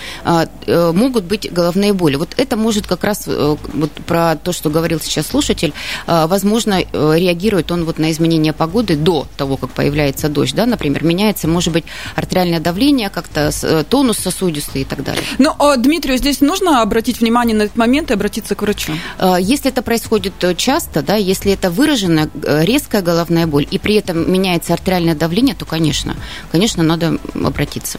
могут 0.66 1.24
быть 1.24 1.52
головные 1.52 1.92
боли. 1.92 2.16
Вот 2.16 2.34
это 2.36 2.56
может 2.56 2.86
как 2.86 3.04
раз 3.04 3.26
вот 3.26 3.90
про 4.06 4.36
то, 4.36 4.52
что 4.52 4.70
говорил 4.70 5.00
сейчас 5.00 5.26
слушатель, 5.26 5.72
возможно, 6.06 6.80
реагирует 6.92 7.70
он 7.70 7.84
вот 7.84 7.98
на 7.98 8.10
изменение 8.10 8.52
погоды 8.52 8.96
до 8.96 9.26
того, 9.36 9.56
как 9.56 9.70
появляется 9.70 10.28
дождь, 10.28 10.54
да, 10.54 10.66
например, 10.66 11.04
меняется, 11.04 11.48
может 11.48 11.72
быть, 11.72 11.84
артериальное 12.14 12.60
давление, 12.60 13.10
как-то 13.10 13.50
тонус 13.88 14.18
сосудистый 14.18 14.82
и 14.82 14.84
так 14.84 15.02
далее. 15.04 15.22
Ну, 15.38 15.54
а 15.58 15.76
Дмитрию 15.76 16.18
здесь 16.18 16.40
нужно 16.40 16.82
обратить 16.82 17.20
внимание 17.20 17.56
на 17.56 17.62
этот 17.64 17.76
момент 17.76 18.10
и 18.10 18.14
обратиться 18.14 18.54
к 18.54 18.62
врачу? 18.62 18.92
Если 19.38 19.70
это 19.70 19.82
происходит 19.82 20.34
часто, 20.56 21.02
да, 21.02 21.16
если 21.16 21.52
это 21.52 21.70
выраженная 21.70 22.28
резкая 22.42 23.02
головная 23.02 23.46
боль, 23.46 23.66
и 23.70 23.78
при 23.78 23.94
этом 23.94 24.30
меняется 24.30 24.72
артериальное 24.72 25.14
давление, 25.14 25.54
то, 25.54 25.64
конечно, 25.64 26.16
конечно, 26.52 26.82
надо 26.82 27.18
обратиться. 27.34 27.98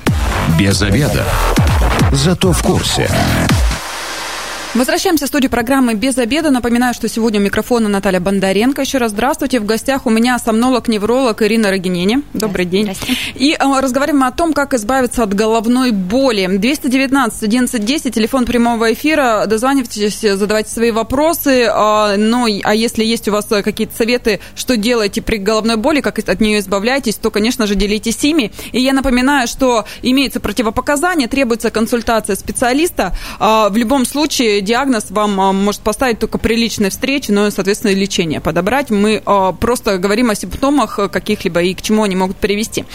Без 0.59 0.76
обеда. 0.81 1.25
Зато 2.11 2.51
в 2.51 2.61
курсе. 2.61 3.09
Возвращаемся 4.77 5.25
в 5.25 5.29
студию 5.29 5.49
программы 5.49 5.95
«Без 5.95 6.19
обеда». 6.19 6.51
Напоминаю, 6.51 6.93
что 6.93 7.09
сегодня 7.09 7.39
у 7.39 7.43
микрофона 7.43 7.89
Наталья 7.89 8.19
Бондаренко. 8.19 8.83
Еще 8.83 8.99
раз 8.99 9.09
здравствуйте. 9.09 9.59
В 9.59 9.65
гостях 9.65 10.05
у 10.05 10.11
меня 10.11 10.37
сомнолог-невролог 10.37 11.41
Ирина 11.41 11.71
Рогинени. 11.71 12.21
Добрый 12.35 12.65
день. 12.65 12.95
И 13.33 13.53
э, 13.53 13.79
разговариваем 13.81 14.23
о 14.23 14.31
том, 14.31 14.53
как 14.53 14.75
избавиться 14.75 15.23
от 15.23 15.33
головной 15.33 15.89
боли. 15.89 16.45
219 16.45 17.41
11 17.41 17.85
10, 17.85 18.13
телефон 18.13 18.45
прямого 18.45 18.93
эфира. 18.93 19.45
Дозванивайтесь, 19.47 20.21
задавайте 20.21 20.69
свои 20.69 20.91
вопросы. 20.91 21.63
Э, 21.63 22.15
ну, 22.15 22.45
а 22.63 22.75
если 22.75 23.03
есть 23.03 23.27
у 23.27 23.31
вас 23.31 23.47
какие-то 23.47 23.95
советы, 23.97 24.41
что 24.53 24.77
делаете 24.77 25.23
при 25.23 25.37
головной 25.37 25.77
боли, 25.77 26.01
как 26.01 26.19
от 26.19 26.39
нее 26.39 26.59
избавляетесь, 26.59 27.15
то, 27.15 27.31
конечно 27.31 27.65
же, 27.65 27.73
делитесь 27.73 28.23
ими. 28.23 28.51
И 28.73 28.79
я 28.79 28.93
напоминаю, 28.93 29.47
что 29.47 29.85
имеются 30.03 30.39
противопоказания, 30.39 31.27
требуется 31.27 31.71
консультация 31.71 32.35
специалиста. 32.35 33.17
Э, 33.39 33.69
в 33.71 33.75
любом 33.75 34.05
случае, 34.05 34.66
диагноз 34.67 35.05
вам 35.09 35.39
а, 35.41 35.53
может 35.53 35.81
поставить 35.81 36.19
только 36.19 36.37
при 36.37 36.55
личной 36.55 36.89
встрече, 36.89 37.33
но, 37.33 37.49
соответственно, 37.49 37.93
лечение 37.93 38.39
подобрать. 38.39 38.89
Мы 38.89 39.21
а, 39.25 39.53
просто 39.53 39.97
говорим 39.97 40.29
о 40.29 40.35
симптомах 40.35 40.99
каких-либо 41.11 41.61
и 41.61 41.73
к 41.73 41.81
чему 41.81 42.03
они 42.03 42.15
могут 42.15 42.37
привести. 42.37 42.85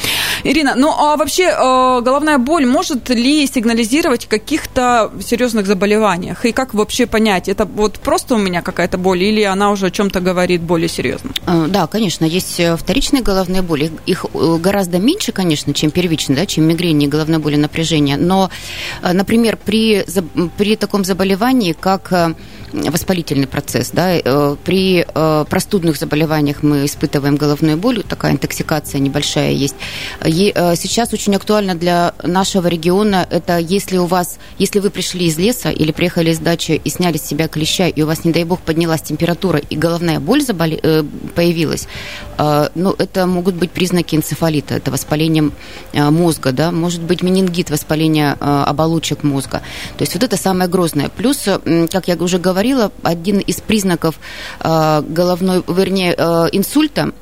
Ирина, 0.44 0.74
ну 0.76 0.90
а 0.90 1.16
вообще 1.16 1.48
а, 1.48 2.00
головная 2.00 2.38
боль 2.38 2.66
может 2.66 3.08
ли 3.08 3.46
сигнализировать 3.46 4.26
о 4.26 4.28
каких-то 4.28 5.10
серьезных 5.24 5.66
заболеваниях? 5.66 6.44
И 6.44 6.52
как 6.52 6.74
вообще 6.74 7.06
понять, 7.06 7.48
это 7.48 7.64
вот 7.64 7.98
просто 7.98 8.34
у 8.34 8.38
меня 8.38 8.62
какая-то 8.62 8.98
боль 8.98 9.22
или 9.22 9.42
она 9.42 9.70
уже 9.70 9.86
о 9.86 9.90
чем-то 9.90 10.20
говорит 10.20 10.60
более 10.60 10.88
серьезно? 10.88 11.30
Да, 11.68 11.86
конечно, 11.86 12.24
есть 12.24 12.60
э, 12.60 12.76
вторичные 12.76 13.22
головные 13.22 13.62
боли. 13.62 13.90
Их 14.06 14.26
э, 14.34 14.56
гораздо 14.58 14.98
меньше, 14.98 15.32
конечно, 15.32 15.72
чем 15.72 15.90
первичные, 15.90 16.36
да, 16.36 16.46
чем 16.46 16.64
мигрень 16.64 17.02
и 17.02 17.06
головная 17.06 17.38
боль 17.38 17.54
и 17.54 17.56
напряжение. 17.56 18.16
Но, 18.16 18.50
э, 19.02 19.12
например, 19.12 19.56
при, 19.56 20.04
при 20.58 20.76
таком 20.76 21.04
заболевании 21.04 21.61
заболеваний, 21.62 21.74
как 21.74 22.12
э, 22.12 22.34
воспалительный 22.72 23.46
процесс. 23.46 23.90
Да? 23.92 24.12
Э, 24.14 24.56
при 24.64 25.04
э, 25.06 25.44
простудных 25.48 25.96
заболеваниях 25.96 26.62
мы 26.62 26.86
испытываем 26.86 27.36
головную 27.36 27.76
боль, 27.76 28.02
такая 28.02 28.32
интоксикация 28.32 29.00
небольшая 29.00 29.52
есть. 29.52 29.74
Сейчас 30.22 31.12
очень 31.12 31.34
актуально 31.36 31.74
для 31.74 32.14
нашего 32.22 32.68
региона 32.68 33.26
это 33.30 33.58
если 33.58 33.98
у 33.98 34.06
вас, 34.06 34.38
если 34.58 34.80
вы 34.80 34.90
пришли 34.90 35.26
из 35.26 35.38
леса 35.38 35.70
или 35.70 35.92
приехали 35.92 36.30
из 36.30 36.38
дачи 36.38 36.80
и 36.82 36.90
сняли 36.90 37.18
с 37.18 37.22
себя 37.22 37.48
клеща, 37.48 37.88
и 37.88 38.02
у 38.02 38.06
вас, 38.06 38.24
не 38.24 38.32
дай 38.32 38.44
бог, 38.44 38.60
поднялась 38.60 39.02
температура 39.02 39.58
и 39.58 39.76
головная 39.76 40.20
боль 40.20 40.42
заболе... 40.42 41.04
появилась, 41.34 41.88
ну, 42.38 42.94
это 42.98 43.26
могут 43.26 43.54
быть 43.54 43.70
признаки 43.70 44.16
энцефалита, 44.16 44.74
это 44.74 44.90
воспаление 44.90 45.50
мозга, 45.92 46.52
да, 46.52 46.70
может 46.70 47.02
быть 47.02 47.22
менингит, 47.22 47.70
воспаление 47.70 48.32
оболочек 48.32 49.22
мозга. 49.22 49.62
То 49.96 50.02
есть 50.02 50.14
вот 50.14 50.22
это 50.22 50.36
самое 50.36 50.68
грозное. 50.70 51.08
Плюс 51.08 51.48
как 51.90 52.08
я 52.08 52.16
уже 52.16 52.38
говорила, 52.38 52.61
один 53.02 53.38
из 53.38 53.60
признаков 53.60 54.18
э, 54.60 55.02
головной, 55.02 55.62
вернее, 55.66 56.14
э, 56.16 56.48
инсульта, 56.52 57.12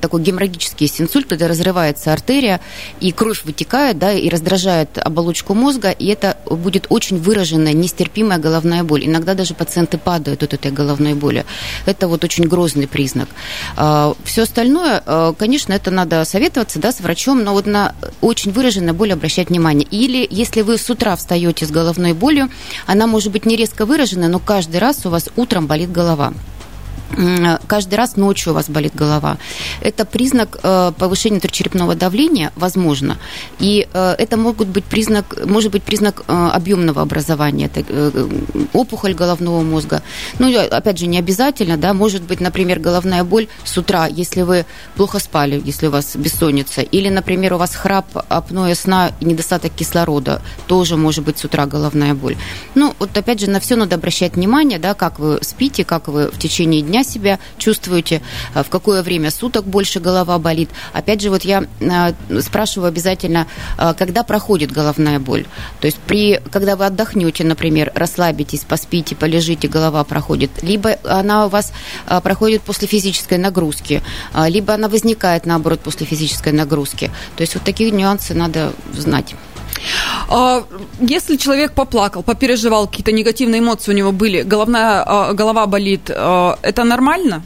такой 0.00 0.22
геморрагический 0.22 0.86
есть 0.86 1.00
инсульт, 1.00 1.26
когда 1.26 1.48
разрывается 1.48 2.12
артерия, 2.12 2.60
и 3.00 3.12
кровь 3.12 3.44
вытекает, 3.44 3.98
да, 3.98 4.12
и 4.12 4.28
раздражает 4.28 4.98
оболочку 4.98 5.54
мозга, 5.54 5.90
и 5.90 6.06
это 6.06 6.36
будет 6.46 6.86
очень 6.88 7.18
выраженная, 7.18 7.72
нестерпимая 7.72 8.38
головная 8.38 8.84
боль. 8.84 9.04
Иногда 9.06 9.34
даже 9.34 9.54
пациенты 9.54 9.98
падают 9.98 10.42
от 10.42 10.54
этой 10.54 10.70
головной 10.70 11.14
боли. 11.14 11.44
Это 11.86 12.08
вот 12.08 12.24
очень 12.24 12.44
грозный 12.44 12.88
признак. 12.88 13.28
Э, 13.76 14.14
Все 14.24 14.42
остальное, 14.42 15.02
конечно, 15.38 15.72
это 15.72 15.90
надо 15.90 16.24
советоваться, 16.24 16.78
да, 16.78 16.92
с 16.92 17.00
врачом, 17.00 17.44
но 17.44 17.52
вот 17.52 17.66
на 17.66 17.94
очень 18.20 18.52
выраженную 18.52 18.94
боль 18.94 19.12
обращать 19.12 19.48
внимание. 19.50 19.86
Или 19.90 20.26
если 20.30 20.62
вы 20.62 20.78
с 20.78 20.88
утра 20.90 21.14
встаете 21.16 21.66
с 21.66 21.70
головной 21.70 22.12
болью, 22.12 22.50
она 22.86 23.06
может 23.06 23.32
быть 23.32 23.46
не 23.46 23.56
резко 23.56 23.84
выраженная, 23.86 24.28
но 24.28 24.38
каждый 24.38 24.78
раз 24.78 24.87
у 25.04 25.10
вас 25.10 25.28
утром 25.36 25.66
болит 25.66 25.92
голова 25.92 26.32
каждый 27.66 27.94
раз 27.94 28.16
ночью 28.16 28.52
у 28.52 28.54
вас 28.54 28.68
болит 28.68 28.94
голова. 28.94 29.38
Это 29.80 30.04
признак 30.04 30.58
э, 30.62 30.92
повышения 30.98 31.38
внутричерепного 31.38 31.94
давления, 31.94 32.52
возможно. 32.56 33.18
И 33.58 33.88
э, 33.92 34.14
это 34.18 34.36
могут 34.36 34.68
быть 34.68 34.84
признак, 34.84 35.46
может 35.46 35.72
быть 35.72 35.82
признак 35.82 36.22
э, 36.26 36.32
объемного 36.32 37.02
образования, 37.02 37.70
это 37.72 38.12
опухоль 38.72 39.14
головного 39.14 39.62
мозга. 39.62 40.02
Ну, 40.38 40.54
опять 40.58 40.98
же, 40.98 41.06
не 41.06 41.18
обязательно, 41.18 41.76
да, 41.76 41.94
может 41.94 42.22
быть, 42.22 42.40
например, 42.40 42.78
головная 42.78 43.24
боль 43.24 43.48
с 43.64 43.76
утра, 43.78 44.06
если 44.06 44.42
вы 44.42 44.66
плохо 44.96 45.18
спали, 45.18 45.60
если 45.64 45.86
у 45.86 45.90
вас 45.90 46.16
бессонница, 46.16 46.82
или, 46.82 47.08
например, 47.08 47.54
у 47.54 47.58
вас 47.58 47.74
храп, 47.74 48.06
апноэ 48.28 48.74
сна 48.74 49.12
недостаток 49.20 49.72
кислорода, 49.72 50.42
тоже 50.66 50.96
может 50.96 51.24
быть 51.24 51.38
с 51.38 51.44
утра 51.44 51.66
головная 51.66 52.14
боль. 52.14 52.36
Ну, 52.74 52.94
вот 52.98 53.16
опять 53.16 53.40
же, 53.40 53.50
на 53.50 53.60
все 53.60 53.76
надо 53.76 53.96
обращать 53.96 54.34
внимание, 54.34 54.78
да, 54.78 54.94
как 54.94 55.18
вы 55.18 55.38
спите, 55.42 55.84
как 55.84 56.08
вы 56.08 56.30
в 56.30 56.38
течение 56.38 56.82
дня 56.82 56.97
себя 57.04 57.38
чувствуете, 57.58 58.22
э, 58.54 58.62
в 58.62 58.68
какое 58.68 59.02
время 59.02 59.30
суток 59.30 59.64
больше 59.64 60.00
голова 60.00 60.38
болит. 60.38 60.70
Опять 60.92 61.20
же, 61.20 61.30
вот 61.30 61.44
я 61.44 61.64
э, 61.80 62.40
спрашиваю 62.40 62.88
обязательно, 62.88 63.46
э, 63.78 63.94
когда 63.96 64.22
проходит 64.22 64.72
головная 64.72 65.18
боль. 65.18 65.46
То 65.80 65.86
есть, 65.86 65.98
при, 65.98 66.40
когда 66.50 66.76
вы 66.76 66.86
отдохнете, 66.86 67.44
например, 67.44 67.92
расслабитесь, 67.94 68.60
поспите, 68.60 69.16
полежите, 69.16 69.68
голова 69.68 70.04
проходит. 70.04 70.50
Либо 70.62 70.96
она 71.04 71.46
у 71.46 71.48
вас 71.48 71.72
проходит 72.22 72.62
после 72.62 72.88
физической 72.88 73.38
нагрузки, 73.38 74.02
либо 74.46 74.74
она 74.74 74.88
возникает, 74.88 75.46
наоборот, 75.46 75.80
после 75.80 76.06
физической 76.06 76.52
нагрузки. 76.52 77.10
То 77.36 77.42
есть, 77.42 77.54
вот 77.54 77.64
такие 77.64 77.90
нюансы 77.90 78.34
надо 78.34 78.72
знать. 78.92 79.34
А, 80.28 80.64
если 81.00 81.36
человек 81.36 81.72
поплакал, 81.72 82.22
попереживал, 82.22 82.86
какие-то 82.86 83.12
негативные 83.12 83.60
эмоции 83.60 83.92
у 83.92 83.94
него 83.94 84.12
были, 84.12 84.42
головная, 84.42 85.02
а, 85.06 85.32
голова 85.32 85.66
болит, 85.66 86.10
а, 86.14 86.58
это 86.62 86.84
нормально? 86.84 87.42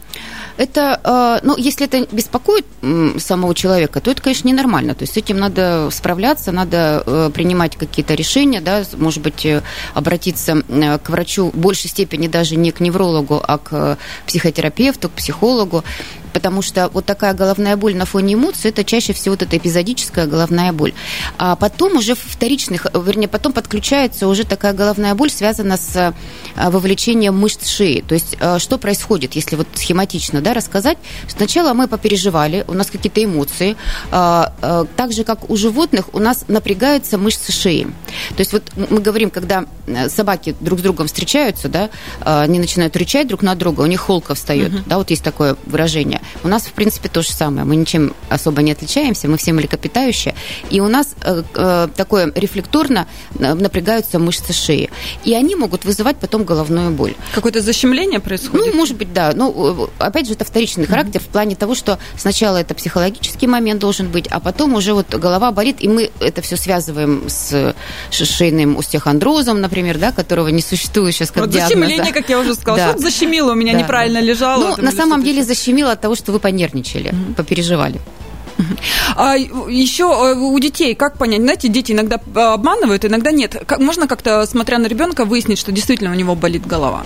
Это, 0.58 1.40
ну, 1.44 1.56
если 1.56 1.86
это 1.86 2.06
беспокоит 2.14 2.66
самого 3.18 3.54
человека, 3.54 4.00
то 4.00 4.10
это, 4.10 4.20
конечно, 4.20 4.48
ненормально. 4.48 4.94
То 4.94 5.04
есть 5.04 5.14
с 5.14 5.16
этим 5.16 5.38
надо 5.38 5.88
справляться, 5.90 6.52
надо 6.52 7.02
э, 7.06 7.30
принимать 7.32 7.76
какие-то 7.76 8.14
решения, 8.14 8.60
да, 8.60 8.84
может 8.96 9.22
быть, 9.22 9.46
э, 9.46 9.62
обратиться 9.94 10.62
э, 10.68 10.98
к 10.98 11.08
врачу 11.08 11.50
в 11.50 11.56
большей 11.56 11.88
степени 11.88 12.28
даже 12.28 12.56
не 12.56 12.70
к 12.70 12.80
неврологу, 12.80 13.42
а 13.42 13.58
к 13.58 13.98
психотерапевту, 14.26 15.08
к 15.08 15.12
психологу 15.12 15.84
потому 16.32 16.62
что 16.62 16.88
вот 16.92 17.04
такая 17.06 17.34
головная 17.34 17.76
боль 17.76 17.94
на 17.94 18.06
фоне 18.06 18.34
эмоций, 18.34 18.70
это 18.70 18.84
чаще 18.84 19.12
всего 19.12 19.34
вот 19.34 19.42
эта 19.42 19.56
эпизодическая 19.56 20.26
головная 20.26 20.72
боль. 20.72 20.94
А 21.38 21.56
потом 21.56 21.96
уже 21.96 22.14
вторичных, 22.14 22.86
вернее, 22.94 23.28
потом 23.28 23.52
подключается 23.52 24.28
уже 24.28 24.44
такая 24.44 24.72
головная 24.72 25.14
боль, 25.14 25.30
связана 25.30 25.76
с 25.76 26.14
а, 26.56 26.70
вовлечением 26.70 27.38
мышц 27.38 27.68
шеи. 27.68 28.04
То 28.06 28.14
есть 28.14 28.36
а, 28.40 28.58
что 28.58 28.78
происходит, 28.78 29.34
если 29.34 29.56
вот 29.56 29.66
схематично 29.74 30.40
да, 30.40 30.54
рассказать? 30.54 30.98
Сначала 31.28 31.74
мы 31.74 31.88
попереживали, 31.88 32.64
у 32.68 32.72
нас 32.72 32.90
какие-то 32.90 33.22
эмоции. 33.22 33.76
А, 34.10 34.86
так 34.96 35.12
же, 35.12 35.24
как 35.24 35.50
у 35.50 35.56
животных, 35.56 36.14
у 36.14 36.18
нас 36.18 36.44
напрягаются 36.48 37.18
мышцы 37.18 37.52
шеи. 37.52 37.86
То 38.30 38.40
есть 38.40 38.52
вот 38.52 38.62
мы 38.76 39.00
говорим, 39.00 39.30
когда 39.30 39.64
э, 39.86 40.08
собаки 40.08 40.54
друг 40.60 40.78
с 40.80 40.82
другом 40.82 41.06
встречаются, 41.06 41.68
да, 41.68 41.90
они 42.20 42.58
начинают 42.58 42.96
рычать 42.96 43.26
друг 43.26 43.42
на 43.42 43.54
друга, 43.54 43.82
у 43.82 43.86
них 43.86 44.00
холка 44.00 44.34
встает, 44.34 44.72
угу. 44.72 44.82
да, 44.86 44.98
вот 44.98 45.10
есть 45.10 45.22
такое 45.22 45.56
выражение. 45.66 46.21
У 46.44 46.48
нас, 46.48 46.62
в 46.62 46.72
принципе, 46.72 47.08
то 47.08 47.22
же 47.22 47.32
самое. 47.32 47.64
Мы 47.64 47.76
ничем 47.76 48.14
особо 48.28 48.62
не 48.62 48.72
отличаемся, 48.72 49.28
мы 49.28 49.36
все 49.36 49.52
млекопитающие. 49.52 50.34
И 50.70 50.80
у 50.80 50.88
нас 50.88 51.14
э, 51.22 51.42
э, 51.54 51.88
такое 51.96 52.32
рефлекторно 52.34 53.06
э, 53.38 53.54
напрягаются 53.54 54.18
мышцы 54.18 54.52
шеи. 54.52 54.90
И 55.24 55.34
они 55.34 55.54
могут 55.56 55.84
вызывать 55.84 56.16
потом 56.18 56.44
головную 56.44 56.90
боль. 56.90 57.14
Какое-то 57.34 57.60
защемление 57.60 58.20
происходит? 58.20 58.66
Ну, 58.66 58.74
может 58.74 58.96
быть, 58.96 59.12
да. 59.12 59.32
Ну, 59.34 59.90
опять 59.98 60.26
же, 60.26 60.34
это 60.34 60.44
вторичный 60.44 60.86
характер 60.86 61.20
mm-hmm. 61.20 61.24
в 61.24 61.28
плане 61.28 61.56
того, 61.56 61.74
что 61.74 61.98
сначала 62.16 62.58
это 62.58 62.74
психологический 62.74 63.46
момент 63.46 63.80
должен 63.80 64.08
быть, 64.08 64.26
а 64.28 64.40
потом 64.40 64.74
уже 64.74 64.94
вот 64.94 65.14
голова 65.14 65.52
болит, 65.52 65.76
и 65.80 65.88
мы 65.88 66.10
это 66.20 66.42
все 66.42 66.56
связываем 66.56 67.24
с 67.28 67.74
шейным 68.10 68.78
остеохондрозом, 68.78 69.60
например, 69.60 69.98
да, 69.98 70.12
которого 70.12 70.48
не 70.48 70.62
существует 70.62 71.14
сейчас 71.14 71.30
как 71.30 71.42
вот 71.42 71.50
диагноза. 71.50 71.74
Защемление, 71.74 72.12
как 72.12 72.28
я 72.28 72.38
уже 72.38 72.54
сказала. 72.54 72.92
Да. 72.92 72.98
Что 72.98 73.02
защемило 73.02 73.52
у 73.52 73.54
меня 73.54 73.72
да, 73.72 73.80
неправильно 73.80 74.20
да. 74.20 74.26
лежало. 74.26 74.76
Ну, 74.76 74.82
на 74.82 74.92
самом 74.92 75.22
деле 75.22 75.42
защемило 75.44 75.92
от 75.92 76.00
того, 76.00 76.11
что 76.14 76.32
вы 76.32 76.40
понервничали, 76.40 77.08
угу. 77.08 77.34
попереживали. 77.34 78.00
А 79.16 79.36
еще 79.36 80.04
э, 80.04 80.34
у 80.34 80.58
детей, 80.58 80.94
как 80.94 81.18
понять, 81.18 81.42
знаете, 81.42 81.68
дети 81.68 81.92
иногда 81.92 82.20
обманывают, 82.54 83.04
иногда 83.04 83.30
нет. 83.30 83.62
Как, 83.66 83.78
можно 83.78 84.06
как-то, 84.06 84.46
смотря 84.46 84.78
на 84.78 84.86
ребенка, 84.86 85.24
выяснить, 85.24 85.58
что 85.58 85.72
действительно 85.72 86.10
у 86.10 86.14
него 86.14 86.34
болит 86.34 86.66
голова? 86.66 87.04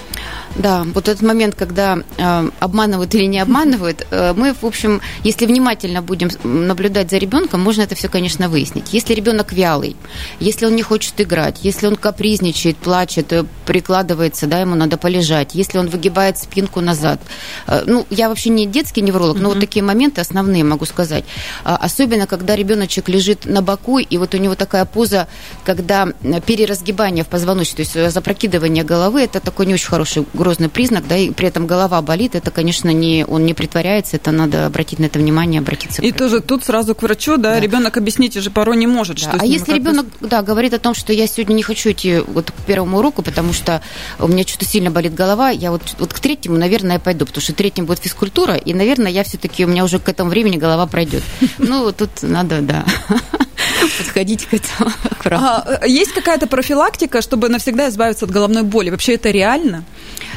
Да, 0.57 0.85
вот 0.95 1.09
этот 1.09 1.23
момент, 1.23 1.55
когда 1.55 1.99
э, 2.17 2.51
обманывают 2.61 3.15
или 3.15 3.25
не 3.25 3.41
обманывают, 3.41 4.07
э, 4.11 4.33
мы, 4.35 4.55
в 4.55 4.65
общем, 4.65 5.01
если 5.23 5.47
внимательно 5.47 6.01
будем 6.01 6.31
наблюдать 6.45 7.11
за 7.11 7.19
ребенком, 7.19 7.61
можно 7.61 7.83
это 7.83 7.95
все, 7.95 8.09
конечно, 8.09 8.49
выяснить. 8.49 8.93
Если 8.93 9.15
ребенок 9.15 9.53
вялый, 9.53 9.97
если 10.41 10.67
он 10.67 10.75
не 10.75 10.83
хочет 10.83 11.21
играть, 11.21 11.61
если 11.63 11.87
он 11.87 11.97
капризничает, 11.97 12.77
плачет, 12.79 13.33
э, 13.33 13.45
прикладывается, 13.67 14.47
да, 14.47 14.61
ему 14.61 14.75
надо 14.75 14.97
полежать, 14.97 15.55
если 15.55 15.79
он 15.79 15.89
выгибает 15.89 16.39
спинку 16.39 16.81
назад. 16.81 17.21
Э, 17.67 17.83
ну, 17.87 18.07
я 18.11 18.29
вообще 18.29 18.51
не 18.51 18.67
детский 18.67 19.03
невролог, 19.03 19.37
mm-hmm. 19.37 19.43
но 19.43 19.49
вот 19.51 19.61
такие 19.61 19.83
моменты 19.83 20.21
основные 20.21 20.65
могу 20.65 20.87
сказать. 20.87 21.25
А, 21.65 21.77
особенно, 21.77 22.27
когда 22.27 22.57
ребеночек 22.57 23.09
лежит 23.09 23.47
на 23.47 23.63
боку, 23.63 23.99
и 23.99 24.19
вот 24.19 24.35
у 24.35 24.39
него 24.39 24.55
такая 24.55 24.85
поза, 24.85 25.29
когда 25.65 26.07
переразгибание 26.47 27.25
в 27.25 27.29
позвоночнике, 27.29 27.85
то 27.85 28.01
есть 28.01 28.15
запрокидывание 28.15 28.85
головы, 28.85 29.23
это 29.23 29.41
такой 29.41 29.67
не 29.67 29.75
очень 29.75 29.89
хороший 29.89 30.25
грозный 30.35 30.69
признак, 30.69 31.07
да, 31.09 31.17
и 31.17 31.31
при 31.31 31.49
этом 31.49 31.67
голова 31.67 32.01
болит, 32.03 32.35
это, 32.35 32.51
конечно, 32.51 32.91
не, 32.91 33.25
он 33.27 33.45
не 33.45 33.55
притворяется, 33.55 34.17
это 34.17 34.31
надо 34.31 34.67
обратить 34.67 34.99
на 34.99 35.07
это 35.07 35.19
внимание, 35.19 35.61
обратиться 35.61 36.03
И 36.03 36.13
тоже 36.13 36.41
тут 36.41 36.65
сразу 36.65 36.95
к 36.95 37.03
врачу, 37.03 37.37
да, 37.37 37.55
да. 37.55 37.61
ребенок 37.61 37.97
объяснить 37.97 38.37
уже 38.37 38.51
порой 38.51 38.77
не 38.77 38.87
может. 38.87 39.17
Да. 39.17 39.23
Что 39.23 39.39
а 39.41 39.45
если 39.45 39.75
ребенок, 39.75 40.07
да, 40.21 40.43
говорит 40.43 40.75
о 40.75 40.79
том, 40.79 40.95
что 40.95 41.13
я 41.13 41.27
сегодня 41.27 41.55
не 41.55 41.63
хочу 41.63 41.91
идти 41.91 42.19
вот 42.27 42.51
к 42.51 42.55
первому 42.67 42.99
уроку, 42.99 43.23
потому 43.23 43.53
что 43.53 43.83
у 44.19 44.29
меня 44.29 44.45
что-то 44.47 44.65
сильно 44.65 44.91
болит 44.91 45.15
голова, 45.15 45.51
я 45.51 45.71
вот, 45.71 45.83
вот 45.99 46.13
к 46.13 46.21
третьему, 46.21 46.57
наверное, 46.57 46.99
пойду, 46.99 47.27
потому 47.27 47.43
что 47.43 47.53
третьим 47.53 47.87
будет 47.87 48.01
физкультура, 48.01 48.55
и, 48.55 48.75
наверное, 48.75 49.11
я 49.11 49.25
все-таки, 49.25 49.65
у 49.65 49.69
меня 49.69 49.85
уже 49.85 49.99
к 49.99 50.09
этому 50.09 50.31
времени 50.31 50.57
голова 50.57 50.87
пройдет. 50.87 51.23
Ну, 51.59 51.93
тут 51.93 52.11
надо, 52.23 52.61
да 52.61 52.85
подходить 53.99 54.47
к 54.47 54.55
этому 54.55 54.91
а, 55.31 55.81
Есть 55.87 56.13
какая-то 56.13 56.47
профилактика, 56.47 57.23
чтобы 57.23 57.49
навсегда 57.49 57.89
избавиться 57.89 58.25
от 58.25 58.31
головной 58.31 58.63
боли? 58.63 58.91
Вообще 58.91 59.15
это 59.15 59.31
реально? 59.31 59.85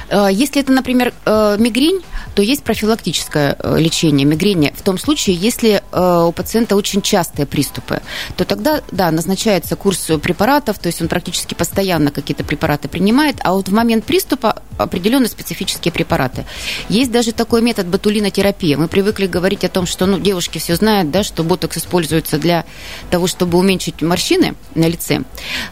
Э, 0.10 0.28
если 0.32 0.62
это, 0.62 0.72
например, 0.72 1.14
э, 1.26 1.58
мигрень, 1.60 2.02
то 2.36 2.42
есть 2.42 2.64
профилактическое 2.64 3.56
э, 3.58 3.80
лечение 3.80 4.26
мигрени. 4.26 4.74
В 4.76 4.82
том 4.82 4.98
случае, 4.98 5.36
если 5.36 5.82
у 5.92 6.32
пациента 6.32 6.76
очень 6.76 7.02
частые 7.02 7.46
приступы, 7.46 8.02
то 8.36 8.46
тогда, 8.46 8.82
да, 8.92 9.12
назначается 9.12 9.76
курс 9.76 10.10
препаратов, 10.22 10.80
то 10.80 10.88
есть 10.88 11.02
он 11.02 11.08
практически 11.08 11.54
постоянно 11.54 12.12
какие-то 12.12 12.44
препараты 12.44 12.88
принимает, 12.88 13.38
а 13.44 13.54
вот 13.54 13.70
в 13.70 13.74
момент 13.74 14.06
приступа 14.06 14.62
определенные 14.78 15.30
специфические 15.30 15.92
препараты. 15.92 16.46
Есть 16.88 17.12
даже 17.12 17.32
такой 17.32 17.62
метод 17.62 17.88
ботулинотерапии. 17.88 18.76
Мы 18.76 18.88
привыкли 18.88 19.28
говорить 19.28 19.64
о 19.64 19.70
том, 19.70 19.86
что 19.86 20.06
ну, 20.06 20.20
девушки 20.20 20.58
все 20.58 20.76
знают, 20.76 21.12
да, 21.12 21.24
что 21.24 21.44
ботокс 21.44 21.78
используется 21.78 22.38
для 22.38 22.66
того, 23.10 23.28
чтобы 23.28 23.58
уменьшить 23.58 24.02
морщины 24.02 24.56
на 24.76 24.86
лице. 24.88 25.22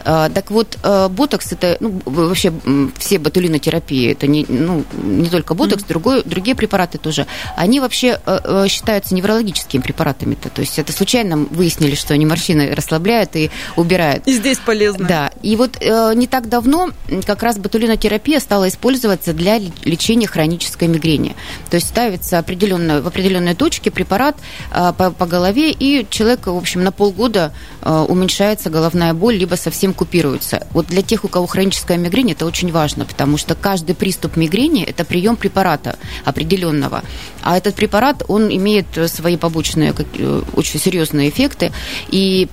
Так 0.04 0.52
вот, 0.52 0.78
ботокс 0.84 1.52
это 1.54 1.78
ну, 1.80 2.02
вообще 2.06 2.54
все 2.98 3.20
ботулинотерапии, 3.20 4.12
это 4.12 4.27
не, 4.28 4.46
ну, 4.48 4.84
не 5.02 5.30
только 5.30 5.54
ботокс, 5.54 5.84
mm-hmm. 5.84 5.88
другой, 5.88 6.24
другие 6.24 6.56
препараты 6.56 6.98
тоже, 6.98 7.26
они 7.56 7.80
вообще 7.80 8.20
э, 8.26 8.40
э, 8.44 8.68
считаются 8.68 9.16
неврологическими 9.16 9.82
препаратами-то. 9.82 10.50
То 10.50 10.62
есть 10.62 10.80
это 10.80 10.92
случайно 10.92 11.38
выяснили, 11.38 11.96
что 11.96 12.14
они 12.14 12.26
морщины 12.26 12.74
расслабляют 12.74 13.36
и 13.36 13.50
убирают. 13.76 14.28
И 14.28 14.34
здесь 14.34 14.58
полезно. 14.58 15.08
Да. 15.08 15.32
И 15.42 15.56
вот 15.56 15.78
э, 15.80 16.14
не 16.16 16.28
так 16.28 16.50
давно 16.50 16.90
как 17.26 17.44
раз 17.44 17.58
ботулинотерапия 17.58 18.40
стала 18.40 18.68
использоваться 18.68 19.34
для 19.34 19.60
лечения 19.84 20.28
хронической 20.28 20.88
мигрени. 20.88 21.36
То 21.70 21.76
есть 21.76 21.88
ставится 21.88 22.40
определенно, 22.40 23.02
в 23.02 23.08
определенной 23.08 23.56
точке 23.56 23.92
препарат 23.92 24.38
э, 24.74 24.94
по, 24.98 25.12
по 25.12 25.26
голове, 25.26 25.72
и 25.72 26.06
человек, 26.10 26.48
в 26.48 26.56
общем, 26.56 26.84
на 26.84 26.92
полгода 26.92 27.54
э, 27.82 28.06
уменьшается 28.08 28.70
головная 28.70 29.14
боль, 29.14 29.36
либо 29.36 29.56
совсем 29.56 29.94
купируется. 29.94 30.68
Вот 30.72 30.88
для 30.88 31.02
тех, 31.02 31.24
у 31.24 31.28
кого 31.28 31.48
хроническая 31.48 31.98
мигрень, 31.98 32.32
это 32.32 32.46
очень 32.46 32.72
важно, 32.72 33.06
потому 33.06 33.38
что 33.38 33.56
каждый 33.56 33.96
приступ 33.96 34.17
мигрени– 34.38 34.84
это 34.88 35.06
прием 35.06 35.36
препарата 35.36 35.98
определенного. 36.26 37.04
А 37.42 37.58
этот 37.58 37.76
препарат, 37.76 38.24
он 38.28 38.50
имеет 38.50 38.88
свои 39.08 39.38
побочные, 39.38 39.94
э, 39.98 40.42
очень 40.56 40.80
серьезные 40.80 41.30
эффекты. 41.30 41.72
И 42.10 42.48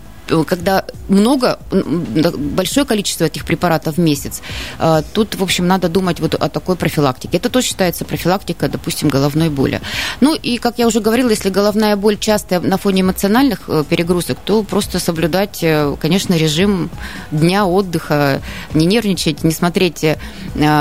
когда 0.46 0.84
много, 1.08 1.58
большое 1.70 2.86
количество 2.86 3.24
этих 3.24 3.44
препаратов 3.44 3.96
в 3.96 4.00
месяц, 4.00 4.40
э, 4.78 5.02
тут, 5.12 5.34
в 5.34 5.42
общем, 5.42 5.66
надо 5.66 5.88
думать 5.88 6.20
вот 6.20 6.34
о 6.34 6.48
такой 6.48 6.76
профилактике. 6.76 7.36
Это 7.36 7.48
тоже 7.48 7.66
считается 7.66 8.04
профилактика, 8.04 8.68
допустим, 8.68 9.08
головной 9.08 9.48
боли. 9.48 9.80
Ну 10.20 10.34
и, 10.34 10.58
как 10.58 10.78
я 10.78 10.86
уже 10.86 11.00
говорила, 11.00 11.30
если 11.30 11.50
головная 11.50 11.96
боль 11.96 12.18
частая 12.18 12.60
на 12.60 12.78
фоне 12.78 13.02
эмоциональных 13.02 13.62
э, 13.68 13.84
перегрузок, 13.88 14.38
то 14.44 14.62
просто 14.62 14.98
соблюдать, 14.98 15.58
э, 15.62 15.96
конечно, 16.00 16.34
режим 16.34 16.90
дня 17.30 17.66
отдыха, 17.66 18.40
не 18.72 18.86
нервничать, 18.86 19.44
не 19.44 19.52
смотреть 19.52 20.04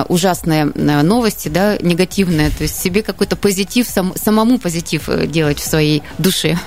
ужасные 0.08 0.66
новости, 0.66 1.50
да, 1.50 1.78
негативные, 1.78 2.50
то 2.50 2.64
есть 2.64 2.80
себе 2.80 3.02
какой-то 3.02 3.36
позитив, 3.36 3.88
сам, 3.88 4.14
самому 4.16 4.60
позитив 4.60 5.10
делать 5.28 5.60
в 5.60 5.68
своей 5.68 6.04
душе. 6.18 6.58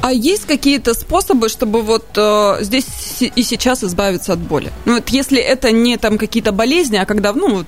А 0.00 0.12
есть 0.12 0.46
какие-то 0.46 0.94
способы, 0.94 1.48
чтобы 1.48 1.82
вот 1.88 2.06
э, 2.16 2.58
здесь 2.60 2.86
и 3.20 3.42
сейчас 3.42 3.82
избавиться 3.82 4.32
от 4.34 4.38
боли. 4.38 4.70
Ну, 4.84 4.94
вот 4.94 5.08
если 5.08 5.40
это 5.40 5.72
не 5.72 5.96
там 5.96 6.18
какие-то 6.18 6.52
болезни, 6.52 6.96
а 6.96 7.06
когда, 7.06 7.32
ну, 7.32 7.56
вот, 7.56 7.66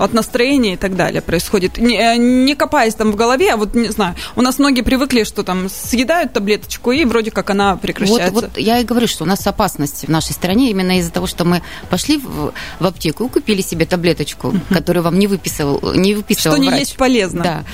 от 0.00 0.12
настроения 0.12 0.74
и 0.74 0.76
так 0.76 0.96
далее 0.96 1.22
происходит. 1.22 1.78
Не, 1.78 1.96
э, 1.96 2.16
не 2.16 2.54
копаясь 2.54 2.94
там 2.94 3.12
в 3.12 3.16
голове, 3.16 3.52
а 3.52 3.56
вот, 3.56 3.74
не 3.74 3.88
знаю, 3.88 4.14
у 4.36 4.42
нас 4.42 4.58
многие 4.58 4.82
привыкли, 4.82 5.24
что 5.24 5.42
там 5.42 5.68
съедают 5.68 6.32
таблеточку, 6.32 6.92
и 6.92 7.04
вроде 7.04 7.30
как 7.30 7.50
она 7.50 7.76
прекращается. 7.76 8.32
Вот, 8.32 8.44
вот 8.44 8.58
я 8.58 8.78
и 8.78 8.84
говорю, 8.84 9.06
что 9.06 9.24
у 9.24 9.26
нас 9.26 9.46
опасность 9.46 10.06
в 10.06 10.08
нашей 10.08 10.32
стране 10.32 10.70
именно 10.70 10.98
из-за 10.98 11.10
того, 11.10 11.26
что 11.26 11.44
мы 11.44 11.62
пошли 11.90 12.18
в, 12.18 12.52
в 12.80 12.86
аптеку 12.86 13.24
и 13.24 13.28
купили 13.28 13.62
себе 13.62 13.86
таблеточку, 13.86 14.54
которую 14.70 15.02
вам 15.02 15.18
не 15.18 15.26
выписывал, 15.26 15.94
не 15.94 16.14
выписывал 16.14 16.56
Что 16.56 16.62
врач. 16.62 16.74
не 16.74 16.80
есть 16.80 16.96
полезно. 16.96 17.42
Да. 17.42 17.64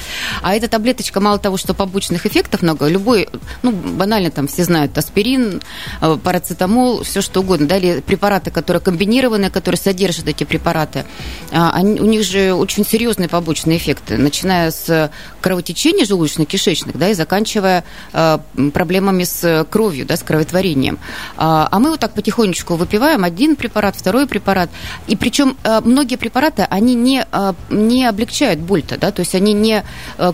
А 0.42 0.54
эта 0.54 0.68
таблеточка, 0.68 1.20
мало 1.20 1.38
того, 1.38 1.56
что 1.56 1.74
побочных 1.74 2.26
эффектов 2.26 2.62
много, 2.62 2.86
любой, 2.88 3.28
ну, 3.62 3.72
банально 3.72 4.30
там 4.30 4.48
все 4.48 4.64
знают, 4.64 4.96
аспирин, 4.96 5.60
Э, 6.00 6.16
парацетамол, 6.22 7.02
все 7.02 7.20
что 7.20 7.40
угодно. 7.40 7.66
Далее 7.66 8.00
препараты, 8.02 8.50
которые 8.50 8.80
комбинированные, 8.80 9.50
которые 9.50 9.78
содержат 9.78 10.28
эти 10.28 10.44
препараты, 10.44 11.04
а, 11.50 11.70
они, 11.72 11.87
у 11.88 12.04
них 12.04 12.22
же 12.22 12.52
очень 12.52 12.84
серьезные 12.84 13.28
побочные 13.28 13.78
эффекты, 13.78 14.16
начиная 14.16 14.70
с 14.70 15.10
кровотечения 15.40 16.04
желудочно-кишечных, 16.04 16.96
да, 16.98 17.10
и 17.10 17.14
заканчивая 17.14 17.84
э, 18.12 18.38
проблемами 18.72 19.24
с 19.24 19.66
кровью, 19.70 20.06
да, 20.06 20.16
с 20.16 20.22
кроветворением. 20.22 20.98
А, 21.36 21.68
а 21.70 21.78
мы 21.78 21.90
вот 21.90 22.00
так 22.00 22.14
потихонечку 22.14 22.76
выпиваем 22.76 23.24
один 23.24 23.56
препарат, 23.56 23.96
второй 23.96 24.26
препарат, 24.26 24.70
и 25.06 25.16
причем 25.16 25.56
э, 25.64 25.80
многие 25.84 26.16
препараты, 26.16 26.66
они 26.68 26.94
не, 26.94 27.26
не 27.70 28.04
облегчают 28.06 28.60
боль-то, 28.60 28.98
да, 28.98 29.10
то 29.10 29.20
есть 29.20 29.34
они 29.34 29.52
не 29.52 29.84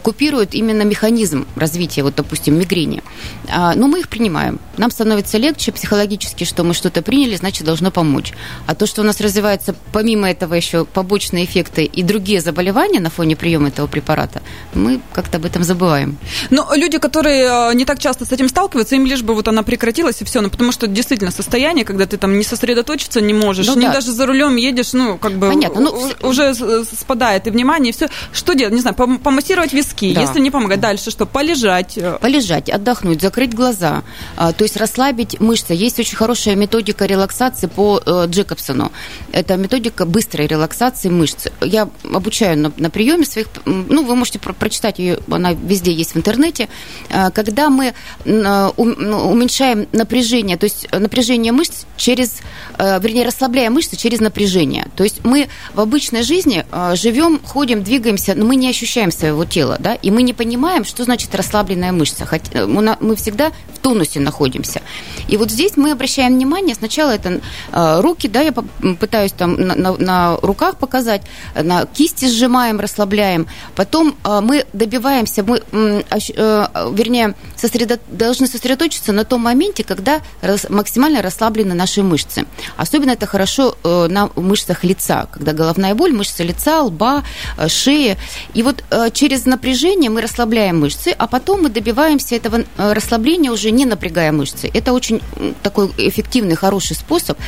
купируют 0.02 0.54
именно 0.54 0.82
механизм 0.82 1.46
развития, 1.56 2.02
вот, 2.02 2.14
допустим, 2.14 2.58
мигрени. 2.58 3.02
А, 3.48 3.74
но 3.74 3.88
мы 3.88 4.00
их 4.00 4.08
принимаем. 4.08 4.60
Нам 4.76 4.90
становится 4.90 5.38
легче 5.38 5.72
психологически, 5.72 6.44
что 6.44 6.64
мы 6.64 6.74
что-то 6.74 7.02
приняли, 7.02 7.36
значит, 7.36 7.64
должно 7.64 7.90
помочь. 7.90 8.32
А 8.66 8.74
то, 8.74 8.86
что 8.86 9.02
у 9.02 9.04
нас 9.04 9.20
развивается 9.20 9.74
помимо 9.92 10.30
этого 10.30 10.54
еще 10.54 10.84
побочные 10.84 11.43
эффекты 11.44 11.84
и 11.84 12.02
другие 12.02 12.40
заболевания 12.40 13.00
на 13.00 13.10
фоне 13.10 13.36
приема 13.36 13.68
этого 13.68 13.86
препарата, 13.86 14.42
мы 14.74 15.00
как-то 15.12 15.38
об 15.38 15.44
этом 15.44 15.64
забываем. 15.64 16.18
Но 16.50 16.68
люди, 16.74 16.98
которые 16.98 17.70
э, 17.70 17.74
не 17.74 17.84
так 17.84 17.98
часто 17.98 18.24
с 18.24 18.32
этим 18.32 18.48
сталкиваются, 18.48 18.96
им 18.96 19.06
лишь 19.06 19.22
бы 19.22 19.34
вот 19.34 19.48
она 19.48 19.62
прекратилась 19.62 20.20
и 20.22 20.24
все. 20.24 20.40
Ну, 20.40 20.50
потому 20.50 20.72
что 20.72 20.86
действительно 20.86 21.30
состояние, 21.30 21.84
когда 21.84 22.06
ты 22.06 22.16
там 22.16 22.38
не 22.38 22.44
сосредоточиться 22.44 23.20
не 23.20 23.34
можешь, 23.34 23.66
ну, 23.66 23.74
не 23.76 23.86
да. 23.86 23.94
даже 23.94 24.12
за 24.12 24.26
рулем 24.26 24.56
едешь, 24.56 24.92
ну, 24.92 25.18
как 25.18 25.32
бы 25.32 25.48
Понятно. 25.48 25.80
Ну, 25.80 26.12
уже 26.22 26.54
спадает 26.54 27.46
и 27.46 27.50
внимание, 27.50 27.90
и 27.90 27.92
все. 27.92 28.08
Что 28.32 28.54
делать? 28.54 28.74
Не 28.74 28.80
знаю, 28.80 28.96
помассировать 28.96 29.72
виски, 29.72 30.14
да. 30.14 30.20
если 30.20 30.40
не 30.40 30.50
помогать. 30.50 30.80
Дальше 30.80 31.10
что? 31.10 31.26
Полежать. 31.26 31.96
Э. 31.96 32.18
Полежать, 32.20 32.68
отдохнуть, 32.70 33.20
закрыть 33.20 33.54
глаза. 33.54 34.02
А, 34.36 34.52
то 34.52 34.64
есть 34.64 34.76
расслабить 34.76 35.40
мышцы. 35.40 35.74
Есть 35.74 35.98
очень 35.98 36.16
хорошая 36.16 36.56
методика 36.56 37.06
релаксации 37.06 37.66
по 37.66 38.00
э, 38.04 38.26
Джекобсону. 38.26 38.92
Это 39.32 39.56
методика 39.56 40.04
быстрой 40.04 40.46
релаксации 40.46 41.08
мышц. 41.08 41.23
Я 41.60 41.88
обучаю 42.04 42.58
на, 42.58 42.72
на 42.76 42.90
приеме 42.90 43.24
своих... 43.24 43.48
Ну, 43.64 44.04
вы 44.04 44.16
можете 44.16 44.38
про 44.38 44.52
прочитать 44.52 44.98
ее, 44.98 45.18
она 45.30 45.52
везде 45.52 45.92
есть 45.92 46.14
в 46.14 46.16
интернете. 46.16 46.68
Э, 47.10 47.30
когда 47.30 47.70
мы 47.70 47.94
э, 48.24 48.70
ну, 48.76 49.30
уменьшаем 49.30 49.86
напряжение, 49.92 50.56
то 50.56 50.64
есть 50.64 50.88
напряжение 50.92 51.52
мышц 51.52 51.84
через... 51.96 52.38
Э, 52.78 52.98
вернее, 53.00 53.24
расслабляя 53.24 53.70
мышцы 53.70 53.96
через 53.96 54.20
напряжение. 54.20 54.88
То 54.96 55.04
есть 55.04 55.24
мы 55.24 55.48
в 55.74 55.80
обычной 55.80 56.22
жизни 56.22 56.64
э, 56.70 56.96
живем, 56.96 57.40
ходим, 57.44 57.82
двигаемся, 57.82 58.34
но 58.34 58.44
мы 58.44 58.56
не 58.56 58.68
ощущаем 58.68 59.10
своего 59.10 59.44
тела, 59.44 59.76
да, 59.78 59.94
и 59.94 60.10
мы 60.10 60.22
не 60.22 60.32
понимаем, 60.32 60.84
что 60.84 61.04
значит 61.04 61.34
расслабленная 61.34 61.92
мышца. 61.92 62.28
Э, 62.52 62.66
мы 62.66 63.16
всегда 63.16 63.52
в 63.72 63.78
тонусе 63.78 64.20
находимся. 64.20 64.82
И 65.28 65.36
вот 65.36 65.50
здесь 65.50 65.76
мы 65.76 65.92
обращаем 65.92 66.34
внимание, 66.34 66.74
сначала 66.74 67.10
это 67.10 67.40
э, 67.72 68.00
руки, 68.00 68.28
да, 68.28 68.40
я 68.40 68.52
пытаюсь 68.52 69.32
там 69.32 69.54
на, 69.54 69.74
на, 69.74 69.96
на 69.96 70.36
руках 70.42 70.76
показать, 70.78 71.13
сказать, 71.14 71.66
на 71.66 71.86
кисти 71.86 72.26
сжимаем, 72.26 72.80
расслабляем. 72.80 73.46
Потом 73.74 74.16
э, 74.24 74.40
мы 74.40 74.64
добиваемся, 74.72 75.42
мы, 75.42 75.62
вернее, 76.10 77.34
сосредо... 77.56 77.98
должны 78.08 78.46
сосредоточиться 78.46 79.12
на 79.12 79.24
том 79.24 79.42
моменте, 79.42 79.84
когда 79.84 80.20
максимально 80.68 81.22
расслаблены 81.22 81.74
наши 81.74 82.02
мышцы. 82.02 82.46
Особенно 82.76 83.10
это 83.10 83.26
хорошо 83.26 83.76
на 83.84 84.30
мышцах 84.36 84.84
лица, 84.84 85.26
когда 85.32 85.52
головная 85.52 85.94
боль, 85.94 86.12
мышцы 86.12 86.42
лица, 86.42 86.82
лба, 86.82 87.24
шеи. 87.68 88.16
И 88.54 88.62
вот 88.62 88.84
через 89.12 89.46
напряжение 89.46 90.10
мы 90.10 90.20
расслабляем 90.20 90.80
мышцы, 90.80 91.14
а 91.16 91.26
потом 91.26 91.62
мы 91.62 91.68
добиваемся 91.68 92.36
этого 92.36 92.64
расслабления 92.76 93.50
уже 93.50 93.70
не 93.70 93.86
напрягая 93.86 94.32
мышцы. 94.32 94.70
Это 94.72 94.92
очень 94.92 95.20
такой 95.62 95.90
эффективный, 95.96 96.56
хороший 96.56 96.96
способ. 96.96 97.38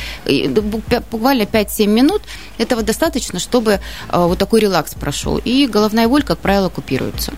Буквально 1.11 1.43
5-7 1.43 1.87
минут 1.87 2.21
этого 2.57 2.83
достаточно, 2.83 3.39
чтобы 3.57 3.79
а, 4.09 4.27
вот 4.27 4.37
такой 4.37 4.59
релакс 4.59 4.93
прошел. 4.93 5.41
И 5.43 5.65
головная 5.65 6.07
боль, 6.07 6.21
как 6.21 6.37
правило, 6.37 6.69
купируется. 6.69 7.33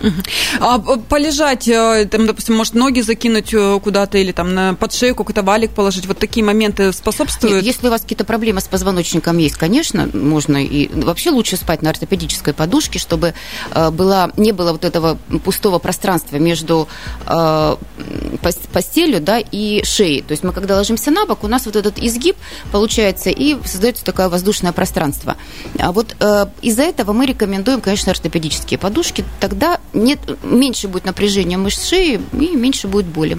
А 0.60 0.80
полежать, 0.80 1.68
э, 1.68 2.08
там, 2.12 2.28
допустим, 2.28 2.58
может 2.58 2.74
ноги 2.74 3.00
закинуть 3.00 3.54
э, 3.54 3.80
куда-то 3.82 4.18
или 4.18 4.34
там 4.34 4.54
на 4.54 4.74
под 4.74 4.94
шею 4.94 5.16
какой-то 5.16 5.44
валик 5.44 5.72
положить, 5.72 6.06
вот 6.08 6.18
такие 6.18 6.46
моменты 6.46 6.92
способствуют? 6.92 7.56
Нет, 7.56 7.64
если 7.64 7.88
у 7.88 7.90
вас 7.90 8.02
какие-то 8.02 8.26
проблемы 8.26 8.60
с 8.60 8.68
позвоночником 8.68 9.38
есть, 9.38 9.56
конечно, 9.56 10.10
можно 10.14 10.58
и 10.58 10.90
вообще 10.94 11.30
лучше 11.30 11.56
спать 11.56 11.82
на 11.82 11.92
ортопедической 11.92 12.54
подушке, 12.54 13.00
чтобы 13.00 13.34
э, 13.72 13.90
была, 13.92 14.32
не 14.36 14.52
было 14.52 14.74
вот 14.74 14.84
этого 14.84 15.18
пустого 15.46 15.80
пространства 15.80 16.36
между 16.38 16.88
постелью 18.74 19.22
да, 19.22 19.40
и 19.40 19.84
шеей. 19.86 20.22
То 20.22 20.32
есть 20.32 20.44
мы 20.44 20.52
когда 20.52 20.76
ложимся 20.76 21.12
на 21.12 21.26
бок, 21.26 21.44
у 21.44 21.48
нас 21.48 21.66
вот 21.66 21.76
этот 21.76 22.00
изгиб 22.00 22.36
получается, 22.72 23.30
и 23.30 23.58
создается 23.66 24.04
такое 24.04 24.30
воздушное 24.30 24.72
пространство. 24.72 25.38
А 25.78 25.92
вот 25.92 26.09
э, 26.20 26.46
из-за 26.62 26.84
этого 26.84 27.14
мы 27.14 27.26
рекомендуем, 27.26 27.82
конечно, 27.82 28.12
ортопедические 28.12 28.78
подушки. 28.78 29.24
Тогда 29.40 29.80
нет, 29.94 30.20
меньше 30.44 30.88
будет 30.88 31.06
напряжения 31.06 31.58
мышц 31.58 31.88
шеи 31.88 32.22
и 32.34 32.56
меньше 32.56 32.88
будет 32.88 33.06
боли. 33.06 33.38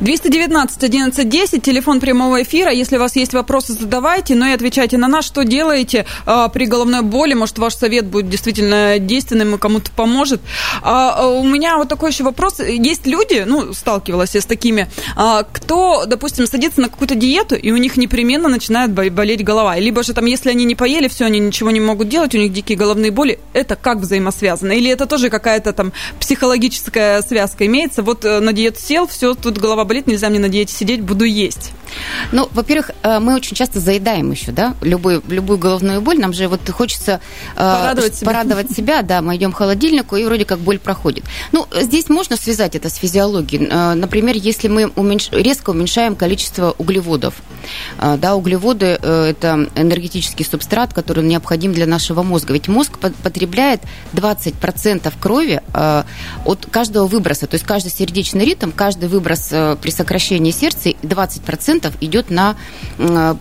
219 0.00 0.84
11 0.84 1.28
10, 1.28 1.62
телефон 1.62 2.00
прямого 2.00 2.42
эфира. 2.42 2.70
Если 2.70 2.96
у 2.96 3.00
вас 3.00 3.16
есть 3.16 3.34
вопросы, 3.34 3.72
задавайте, 3.72 4.34
но 4.34 4.46
и 4.46 4.52
отвечайте 4.52 4.98
на 4.98 5.08
нас, 5.08 5.24
что 5.24 5.44
делаете 5.44 6.06
а, 6.26 6.48
при 6.48 6.66
головной 6.66 7.02
боли. 7.02 7.34
Может, 7.34 7.58
ваш 7.58 7.74
совет 7.74 8.06
будет 8.06 8.28
действительно 8.28 8.98
действенным 8.98 9.54
и 9.54 9.58
кому-то 9.58 9.90
поможет. 9.90 10.40
А, 10.82 11.16
а, 11.18 11.28
у 11.28 11.44
меня 11.44 11.76
вот 11.76 11.88
такой 11.88 12.10
еще 12.10 12.24
вопрос. 12.24 12.60
Есть 12.60 13.06
люди, 13.06 13.44
ну, 13.46 13.72
сталкивалась 13.72 14.34
я 14.34 14.40
с 14.40 14.46
такими, 14.46 14.88
а, 15.16 15.44
кто, 15.44 16.04
допустим, 16.06 16.46
садится 16.46 16.80
на 16.80 16.88
какую-то 16.88 17.14
диету, 17.14 17.54
и 17.54 17.70
у 17.70 17.76
них 17.76 17.96
непременно 17.96 18.48
начинает 18.48 18.92
болеть 18.92 19.44
голова. 19.44 19.78
Либо 19.78 20.02
же 20.02 20.12
там, 20.12 20.26
если 20.26 20.50
они 20.50 20.64
не 20.64 20.74
поели, 20.74 21.08
все, 21.08 21.24
они 21.24 21.38
ничего 21.38 21.70
не 21.70 21.80
могут 21.80 22.08
делать, 22.08 22.34
у 22.34 22.38
них 22.38 22.52
дикие 22.52 22.76
головные 22.76 23.10
боли. 23.10 23.38
Это 23.52 23.76
как 23.76 23.98
взаимосвязано? 23.98 24.72
Или 24.72 24.90
это 24.90 25.06
тоже 25.06 25.30
какая-то 25.30 25.72
там 25.72 25.92
психологическая 26.20 27.22
связка 27.22 27.66
имеется? 27.66 28.02
Вот 28.02 28.24
э, 28.24 28.40
на 28.40 28.52
диету 28.52 28.80
сел, 28.80 29.06
все, 29.06 29.34
тут 29.34 29.58
голова 29.58 29.67
болит, 29.84 30.06
нельзя 30.06 30.28
мне 30.30 30.38
на 30.38 30.48
диете 30.48 30.74
сидеть, 30.74 31.00
буду 31.02 31.24
есть. 31.24 31.72
Ну, 32.32 32.48
во-первых, 32.52 32.90
э, 33.02 33.18
мы 33.18 33.34
очень 33.34 33.56
часто 33.56 33.80
заедаем 33.80 34.30
еще, 34.30 34.52
да, 34.52 34.74
любую, 34.82 35.22
любую 35.28 35.58
головную 35.58 36.00
боль. 36.00 36.18
Нам 36.18 36.32
же 36.32 36.48
вот 36.48 36.68
хочется 36.70 37.20
э, 37.54 37.56
порадовать, 37.56 38.16
себя. 38.16 38.26
порадовать 38.26 38.70
себя, 38.70 39.02
да, 39.02 39.22
мы 39.22 39.36
идем 39.36 39.52
к 39.52 39.56
холодильнику, 39.56 40.16
и 40.16 40.24
вроде 40.24 40.44
как 40.44 40.58
боль 40.58 40.78
проходит. 40.78 41.24
Ну, 41.52 41.66
здесь 41.80 42.08
можно 42.08 42.36
связать 42.36 42.76
это 42.76 42.90
с 42.90 42.96
физиологией. 42.96 43.68
Э, 43.70 43.94
например, 43.94 44.36
если 44.36 44.68
мы 44.68 44.92
уменьш... 44.96 45.30
резко 45.32 45.70
уменьшаем 45.70 46.16
количество 46.16 46.74
углеводов, 46.78 47.34
да, 48.00 48.34
углеводы– 48.34 48.86
это 49.02 49.68
энергетический 49.74 50.44
субстрат, 50.44 50.94
который 50.94 51.24
необходим 51.24 51.72
для 51.72 51.86
нашего 51.86 52.22
мозга. 52.22 52.54
Ведь 52.54 52.68
мозг 52.68 52.98
потребляет 52.98 53.82
20% 54.14 55.12
крови 55.20 55.60
от 56.44 56.66
каждого 56.70 57.06
выброса. 57.06 57.46
То 57.46 57.54
есть 57.54 57.66
каждый 57.66 57.90
сердечный 57.90 58.44
ритм, 58.44 58.70
каждый 58.70 59.08
выброс 59.08 59.48
при 59.80 59.90
сокращении 59.90 60.50
сердца 60.50 60.90
20% 60.90 61.77
идет 62.00 62.30
на 62.30 62.56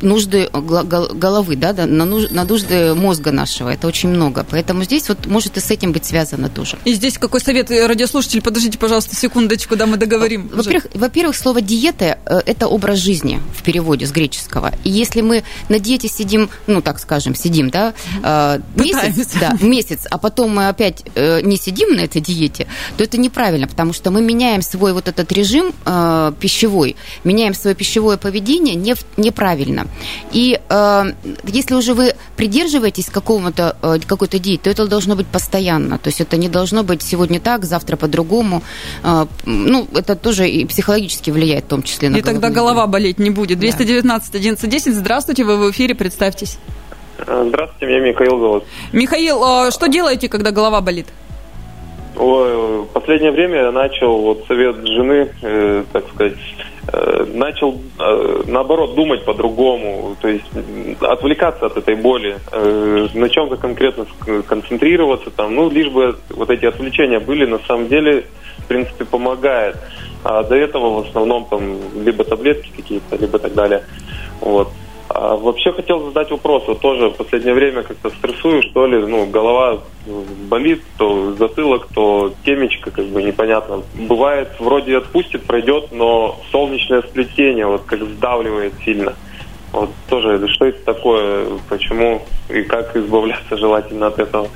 нужды 0.02 0.50
головы, 0.52 1.56
да, 1.56 1.74
на 1.74 2.06
нужды 2.06 2.94
мозга 2.94 3.32
нашего. 3.32 3.70
Это 3.70 3.88
очень 3.88 4.10
много. 4.10 4.46
Поэтому 4.50 4.84
здесь 4.84 5.10
вот 5.10 5.26
может 5.28 5.58
и 5.58 5.60
с 5.60 5.72
этим 5.72 5.92
быть 5.92 6.06
связано 6.06 6.50
тоже. 6.50 6.78
И 6.86 6.94
здесь 6.94 7.18
какой 7.18 7.42
совет, 7.42 7.72
э, 7.72 7.86
радиослушатель, 7.86 8.42
подождите, 8.42 8.78
пожалуйста, 8.78 9.16
секундочку, 9.16 9.76
да, 9.76 9.86
мы 9.86 9.98
договорим. 9.98 10.50
Во-первых, 10.54 10.88
во-первых, 10.94 11.36
слово 11.36 11.62
диета 11.62 12.18
э,– 12.26 12.42
это 12.46 12.68
образ 12.68 13.00
жизни 13.00 13.42
в 13.56 13.64
переводе 13.64 14.06
с 14.06 14.12
греческого. 14.12 14.72
И 14.84 14.90
если 14.90 15.22
мы 15.22 15.44
на 15.70 15.80
диете 15.80 16.08
сидим, 16.08 16.50
ну, 16.68 16.82
так 16.82 17.00
скажем, 17.00 17.36
сидим, 17.36 17.70
да, 17.70 17.94
э, 18.24 18.60
месяц, 18.76 19.34
да, 19.40 19.58
месяц, 19.62 20.08
а 20.10 20.18
потом 20.18 20.56
мы 20.56 20.68
опять 20.70 21.04
не 21.16 21.58
сидим 21.58 21.96
на 21.96 22.02
этой 22.02 22.22
диете, 22.22 22.68
то 22.98 23.04
это 23.04 23.18
неправильно, 23.18 23.68
потому 23.68 23.94
что 23.94 24.12
мы 24.12 24.22
меняем 24.22 24.62
свой 24.62 24.94
вот 24.94 25.08
этот 25.08 25.32
режим 25.32 25.74
пищевой, 26.40 26.96
меняем 27.24 27.54
свое 27.54 27.76
пищевое 27.76 28.18
поведение 28.28 28.76
не, 28.76 28.96
неправильно. 29.18 29.86
И 30.34 30.60
э, 30.70 31.04
если 31.46 31.76
уже 31.76 31.94
вы 31.94 32.14
придерживаетесь 32.36 33.06
какому-то, 33.06 33.76
э, 33.82 34.00
какой-то 34.06 34.38
диеты, 34.40 34.64
то 34.64 34.70
это 34.70 34.88
должно 34.88 35.16
быть 35.16 35.28
постоянно. 35.28 35.98
То 35.98 36.10
есть 36.10 36.22
это 36.22 36.38
не 36.38 36.50
должно 36.50 36.84
быть 36.84 37.02
сегодня 37.02 37.40
так, 37.40 37.66
завтра 37.66 37.96
по-другому. 37.96 38.62
Э, 39.04 39.26
ну, 39.46 39.88
это 39.96 40.16
тоже 40.16 40.50
и 40.50 40.66
психологически 40.66 41.32
влияет 41.32 41.66
в 41.66 41.68
том 41.68 41.84
числе 41.84 42.10
на 42.10 42.18
И 42.18 42.22
тогда 42.22 42.50
голова 42.50 42.88
болеть 42.88 43.20
не 43.20 43.30
будет. 43.30 43.60
219 43.60 44.36
11 44.36 44.70
10. 44.70 44.94
Здравствуйте, 44.94 45.44
вы 45.44 45.58
в 45.58 45.72
эфире, 45.72 45.96
представьтесь. 45.96 46.58
Здравствуйте, 47.18 47.86
меня 47.86 48.00
Михаил 48.00 48.40
зовут. 48.40 48.64
Михаил, 48.92 49.68
э, 49.68 49.72
что 49.72 49.88
делаете, 49.88 50.28
когда 50.28 50.52
голова 50.52 50.82
болит? 50.82 51.08
В 52.18 52.88
последнее 52.94 53.32
время 53.32 53.58
я 53.58 53.72
начал, 53.72 54.18
вот 54.18 54.46
совет 54.48 54.88
жены, 54.88 55.30
э, 55.42 55.84
так 55.92 56.08
сказать, 56.10 56.34
э, 56.92 57.26
начал 57.34 57.80
э, 58.00 58.44
наоборот 58.48 58.96
думать 58.96 59.24
по-другому, 59.24 60.16
то 60.20 60.28
есть 60.28 60.46
отвлекаться 61.02 61.68
от 61.68 61.78
этой 61.78 61.96
боли, 61.96 62.38
э, 62.52 63.08
на 63.14 63.30
чем-то 63.30 63.58
конкретно 63.58 64.06
концентрироваться, 64.48 65.30
там, 65.30 65.56
ну, 65.56 65.70
лишь 65.70 65.90
бы 65.90 66.18
вот 66.30 66.50
эти 66.50 66.66
отвлечения 66.66 67.20
были, 67.20 67.46
на 67.46 67.60
самом 67.60 67.88
деле, 67.88 68.26
в 68.60 68.66
принципе, 68.66 69.06
помогает. 69.06 69.78
А 70.24 70.44
до 70.44 70.56
этого 70.56 71.02
в 71.02 71.08
основном 71.08 71.46
там 71.46 71.78
либо 72.04 72.24
таблетки 72.24 72.72
какие-то, 72.76 73.16
либо 73.16 73.38
так 73.38 73.54
далее. 73.54 73.84
Вот. 74.42 74.70
А 75.20 75.36
вообще 75.36 75.72
хотел 75.72 76.06
задать 76.06 76.30
вопрос. 76.30 76.66
Вот 76.68 76.80
тоже 76.80 77.10
в 77.10 77.16
последнее 77.16 77.56
время 77.56 77.82
как-то 77.82 78.12
стрессую, 78.12 78.62
что 78.62 78.86
ли. 78.86 79.00
Ну, 79.00 79.26
голова 79.26 79.80
болит, 80.48 80.84
то 80.98 81.34
затылок, 81.34 81.88
то 81.92 82.32
темечко, 82.46 82.92
как 82.92 83.06
бы 83.08 83.24
непонятно. 83.24 83.82
Бывает, 83.96 84.50
вроде 84.60 84.98
отпустит, 84.98 85.44
пройдет, 85.46 85.92
но 85.92 86.40
солнечное 86.52 87.02
сплетение 87.02 87.66
вот 87.66 87.82
как 87.88 88.04
сдавливает 88.04 88.74
сильно. 88.86 89.16
Вот 89.72 89.90
тоже, 90.08 90.48
что 90.50 90.66
это 90.66 90.86
такое, 90.86 91.48
почему 91.68 92.22
и 92.48 92.62
как 92.62 92.96
избавляться 92.96 93.58
желательно 93.58 94.08
от 94.08 94.20
этого? 94.20 94.48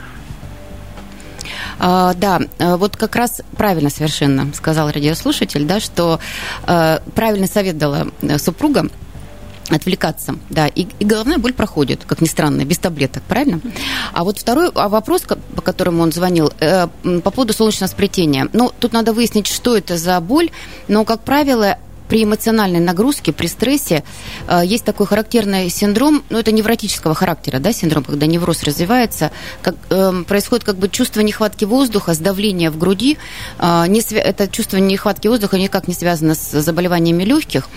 А, 1.80 2.14
да, 2.14 2.40
э, 2.60 2.76
вот 2.76 2.98
как 2.98 3.16
раз 3.16 3.42
правильно 3.58 3.90
совершенно 3.90 4.54
сказал 4.54 4.92
радиослушатель, 4.92 5.66
да, 5.66 5.80
что 5.80 6.20
э, 6.68 7.00
правильный 7.16 7.48
совет 7.48 7.80
дала 7.80 8.06
э, 8.22 8.38
супруга 8.38 8.86
отвлекаться, 9.70 10.36
да, 10.50 10.68
и, 10.68 10.88
и 11.00 11.06
головная 11.06 11.38
боль 11.38 11.54
проходит, 11.54 12.04
как 12.06 12.22
ни 12.22 12.28
странно, 12.28 12.66
без 12.66 12.80
таблеток, 12.80 13.24
правильно? 13.24 13.62
А 14.14 14.24
вот 14.24 14.38
второй 14.38 14.70
а 14.74 14.90
вопрос, 14.90 15.24
по 15.56 15.62
которому 15.62 16.04
он 16.04 16.12
звонил, 16.12 16.52
э, 16.60 16.88
по 17.24 17.32
поводу 17.32 17.54
солнечного 17.54 17.90
сплетения. 17.90 18.50
Ну, 18.54 18.72
тут 18.80 18.94
надо 18.94 19.14
выяснить, 19.14 19.48
что 19.48 19.78
это 19.78 19.98
за 19.98 20.20
боль, 20.20 20.50
но, 20.88 21.06
как 21.06 21.22
правило, 21.22 21.78
при 22.12 22.26
эмоциональной 22.26 22.82
нагрузке, 22.82 23.32
при 23.32 23.48
стрессе 23.48 24.04
э, 24.50 24.64
есть 24.66 24.84
такой 24.84 25.08
характерный 25.08 25.70
синдром, 25.70 26.24
ну, 26.30 26.40
это 26.40 26.52
невротического 26.52 27.16
характера, 27.16 27.60
да, 27.60 27.72
синдром, 27.72 28.04
когда 28.04 28.26
невроз 28.26 28.64
развивается, 28.64 29.32
как, 29.62 29.76
э, 29.90 30.24
происходит 30.28 30.66
как 30.66 30.76
бы 30.76 30.90
чувство 30.90 31.22
нехватки 31.22 31.64
воздуха, 31.64 32.14
сдавление 32.14 32.70
в 32.70 32.78
груди. 32.78 33.18
Э, 33.60 33.86
не 33.88 34.02
свя... 34.02 34.22
Это 34.22 34.50
чувство 34.50 34.76
нехватки 34.76 35.30
воздуха 35.30 35.58
никак 35.58 35.88
не 35.88 35.94
связано 35.94 36.36
с 36.36 36.62
заболеваниями 36.62 37.24
легких. 37.24 37.70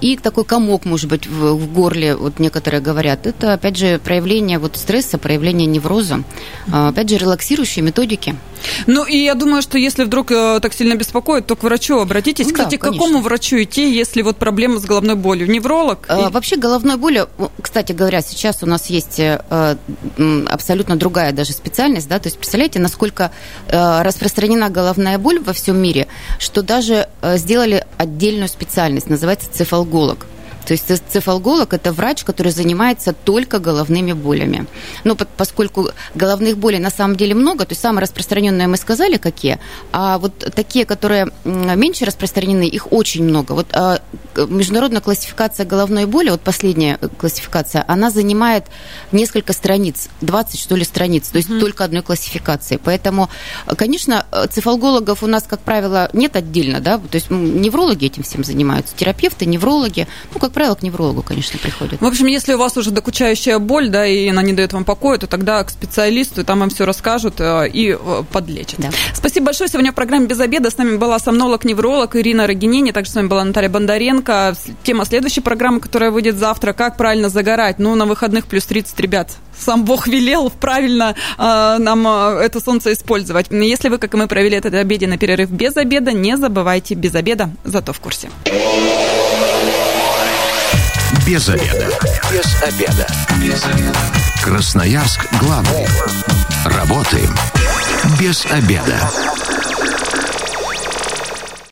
И 0.00 0.16
такой 0.16 0.44
комок, 0.44 0.84
может 0.84 1.10
быть, 1.10 1.26
в, 1.26 1.54
в 1.54 1.72
горле, 1.72 2.14
вот 2.14 2.38
некоторые 2.38 2.80
говорят, 2.80 3.26
это, 3.26 3.54
опять 3.54 3.76
же, 3.76 3.98
проявление 3.98 4.60
вот 4.60 4.76
стресса, 4.76 5.18
проявление 5.18 5.66
невроза. 5.66 6.22
Э, 6.68 6.90
опять 6.90 7.10
же, 7.10 7.18
релаксирующие 7.18 7.84
методики. 7.84 8.36
Ну, 8.86 9.04
и 9.04 9.16
я 9.16 9.34
думаю, 9.34 9.62
что 9.62 9.78
если 9.78 10.04
вдруг 10.04 10.30
э, 10.30 10.60
так 10.60 10.72
сильно 10.72 10.94
беспокоит, 10.94 11.46
то 11.46 11.56
к 11.56 11.62
врачу 11.62 11.98
обратитесь. 11.98 12.46
Ну, 12.46 12.52
Кстати, 12.52 12.76
да, 12.76 12.78
к 12.78 12.80
какому 12.92 13.20
врачу 13.20 13.62
идти, 13.62 13.92
если 13.92 14.22
вот 14.22 14.36
проблема 14.36 14.78
с 14.78 14.84
головной 14.84 15.16
болью? 15.16 15.50
Невролог? 15.50 16.06
А, 16.08 16.28
и... 16.28 16.32
Вообще 16.32 16.56
головной 16.56 16.96
болью, 16.96 17.28
кстати 17.60 17.92
говоря, 17.92 18.22
сейчас 18.22 18.62
у 18.62 18.66
нас 18.66 18.86
есть 18.86 19.18
э, 19.18 19.76
абсолютно 20.48 20.96
другая 20.96 21.32
даже 21.32 21.52
специальность, 21.52 22.08
да, 22.08 22.18
то 22.18 22.28
есть 22.28 22.38
представляете, 22.38 22.78
насколько 22.78 23.30
э, 23.68 24.02
распространена 24.02 24.70
головная 24.70 25.18
боль 25.18 25.40
во 25.40 25.52
всем 25.52 25.76
мире, 25.76 26.06
что 26.38 26.62
даже 26.62 27.08
сделали 27.22 27.86
отдельную 27.98 28.48
специальность, 28.48 29.08
называется 29.08 29.48
цефалголог. 29.52 30.26
То 30.66 30.72
есть 30.72 30.90
цефалголог– 31.08 31.72
это 31.72 31.92
врач, 31.92 32.24
который 32.24 32.52
занимается 32.52 33.12
только 33.12 33.58
головными 33.58 34.12
болями. 34.12 34.66
Но 35.04 35.14
поскольку 35.14 35.90
головных 36.14 36.58
болей 36.58 36.80
на 36.80 36.90
самом 36.90 37.16
деле 37.16 37.34
много, 37.34 37.64
то 37.64 37.72
есть 37.72 37.80
самые 37.80 38.02
распространенные 38.02 38.66
мы 38.66 38.76
сказали 38.76 39.16
какие, 39.16 39.58
а 39.92 40.18
вот 40.18 40.38
такие, 40.54 40.84
которые 40.84 41.30
меньше 41.44 42.04
распространены, 42.04 42.64
их 42.64 42.92
очень 42.92 43.24
много. 43.24 43.52
Вот 43.52 43.68
а, 43.72 44.00
международная 44.36 45.00
классификация 45.00 45.66
головной 45.66 46.06
боли, 46.06 46.30
вот 46.30 46.40
последняя 46.40 46.98
классификация, 47.18 47.84
она 47.86 48.10
занимает 48.10 48.64
несколько 49.12 49.52
страниц, 49.52 50.08
20 50.20 50.58
что 50.58 50.74
ли 50.74 50.84
страниц, 50.84 51.28
то 51.28 51.38
есть 51.38 51.48
mm-hmm. 51.48 51.60
только 51.60 51.84
одной 51.84 52.02
классификации. 52.02 52.78
Поэтому, 52.82 53.28
конечно, 53.76 54.25
цефалгологов 54.50 55.22
у 55.22 55.26
нас, 55.26 55.44
как 55.44 55.60
правило, 55.60 56.10
нет 56.12 56.36
отдельно, 56.36 56.80
да, 56.80 56.98
то 56.98 57.14
есть 57.14 57.30
неврологи 57.30 58.06
этим 58.06 58.22
всем 58.22 58.44
занимаются, 58.44 58.94
терапевты, 58.96 59.46
неврологи, 59.46 60.06
ну, 60.32 60.40
как 60.40 60.52
правило, 60.52 60.74
к 60.74 60.82
неврологу, 60.82 61.22
конечно, 61.22 61.58
приходят. 61.58 62.00
В 62.00 62.06
общем, 62.06 62.26
если 62.26 62.54
у 62.54 62.58
вас 62.58 62.76
уже 62.76 62.90
докучающая 62.90 63.58
боль, 63.58 63.88
да, 63.88 64.06
и 64.06 64.28
она 64.28 64.42
не 64.42 64.52
дает 64.52 64.72
вам 64.72 64.84
покоя, 64.84 65.18
то 65.18 65.26
тогда 65.26 65.62
к 65.64 65.70
специалисту, 65.70 66.44
там 66.44 66.60
вам 66.60 66.70
все 66.70 66.84
расскажут 66.84 67.40
э, 67.40 67.68
и 67.68 67.96
э, 67.98 68.22
подлечат. 68.32 68.80
Да. 68.80 68.90
Спасибо 69.14 69.46
большое. 69.46 69.68
Сегодня 69.68 69.92
в 69.92 69.94
программе 69.94 70.26
«Без 70.26 70.40
обеда» 70.40 70.70
с 70.70 70.78
нами 70.78 70.96
была 70.96 71.18
сомнолог-невролог 71.18 72.16
Ирина 72.16 72.46
Рогинини, 72.46 72.92
также 72.92 73.10
с 73.10 73.14
вами 73.14 73.28
была 73.28 73.44
Наталья 73.44 73.68
Бондаренко. 73.68 74.56
Тема 74.82 75.04
следующей 75.04 75.40
программы, 75.40 75.80
которая 75.80 76.10
выйдет 76.10 76.36
завтра, 76.36 76.72
как 76.72 76.96
правильно 76.96 77.28
загорать. 77.28 77.78
Ну, 77.78 77.94
на 77.94 78.06
выходных 78.06 78.46
плюс 78.46 78.66
30, 78.66 78.98
ребят. 79.00 79.30
Сам 79.58 79.84
Бог 79.84 80.06
велел 80.06 80.50
правильно 80.50 81.14
э, 81.38 81.76
нам 81.78 82.06
э, 82.06 82.40
это 82.42 82.60
солнце 82.60 82.92
использовать. 82.92 83.46
Если 83.50 83.88
вы, 83.88 83.98
как 83.98 84.14
и 84.14 84.16
провели 84.28 84.56
этот 84.56 84.74
обеденный 84.74 85.18
перерыв 85.18 85.50
без 85.50 85.76
обеда, 85.76 86.12
не 86.12 86.36
забывайте 86.36 86.94
без 86.94 87.14
обеда, 87.14 87.50
зато 87.64 87.92
в 87.92 88.00
курсе. 88.00 88.28
Без 91.26 91.48
обеда. 91.48 91.88
Без 92.30 92.62
обеда. 92.62 93.06
Без 93.42 93.64
обеда. 93.64 93.98
Красноярск 94.42 95.26
главный. 95.40 95.86
Работаем 96.64 97.34
без 98.20 98.46
обеда. 98.46 99.10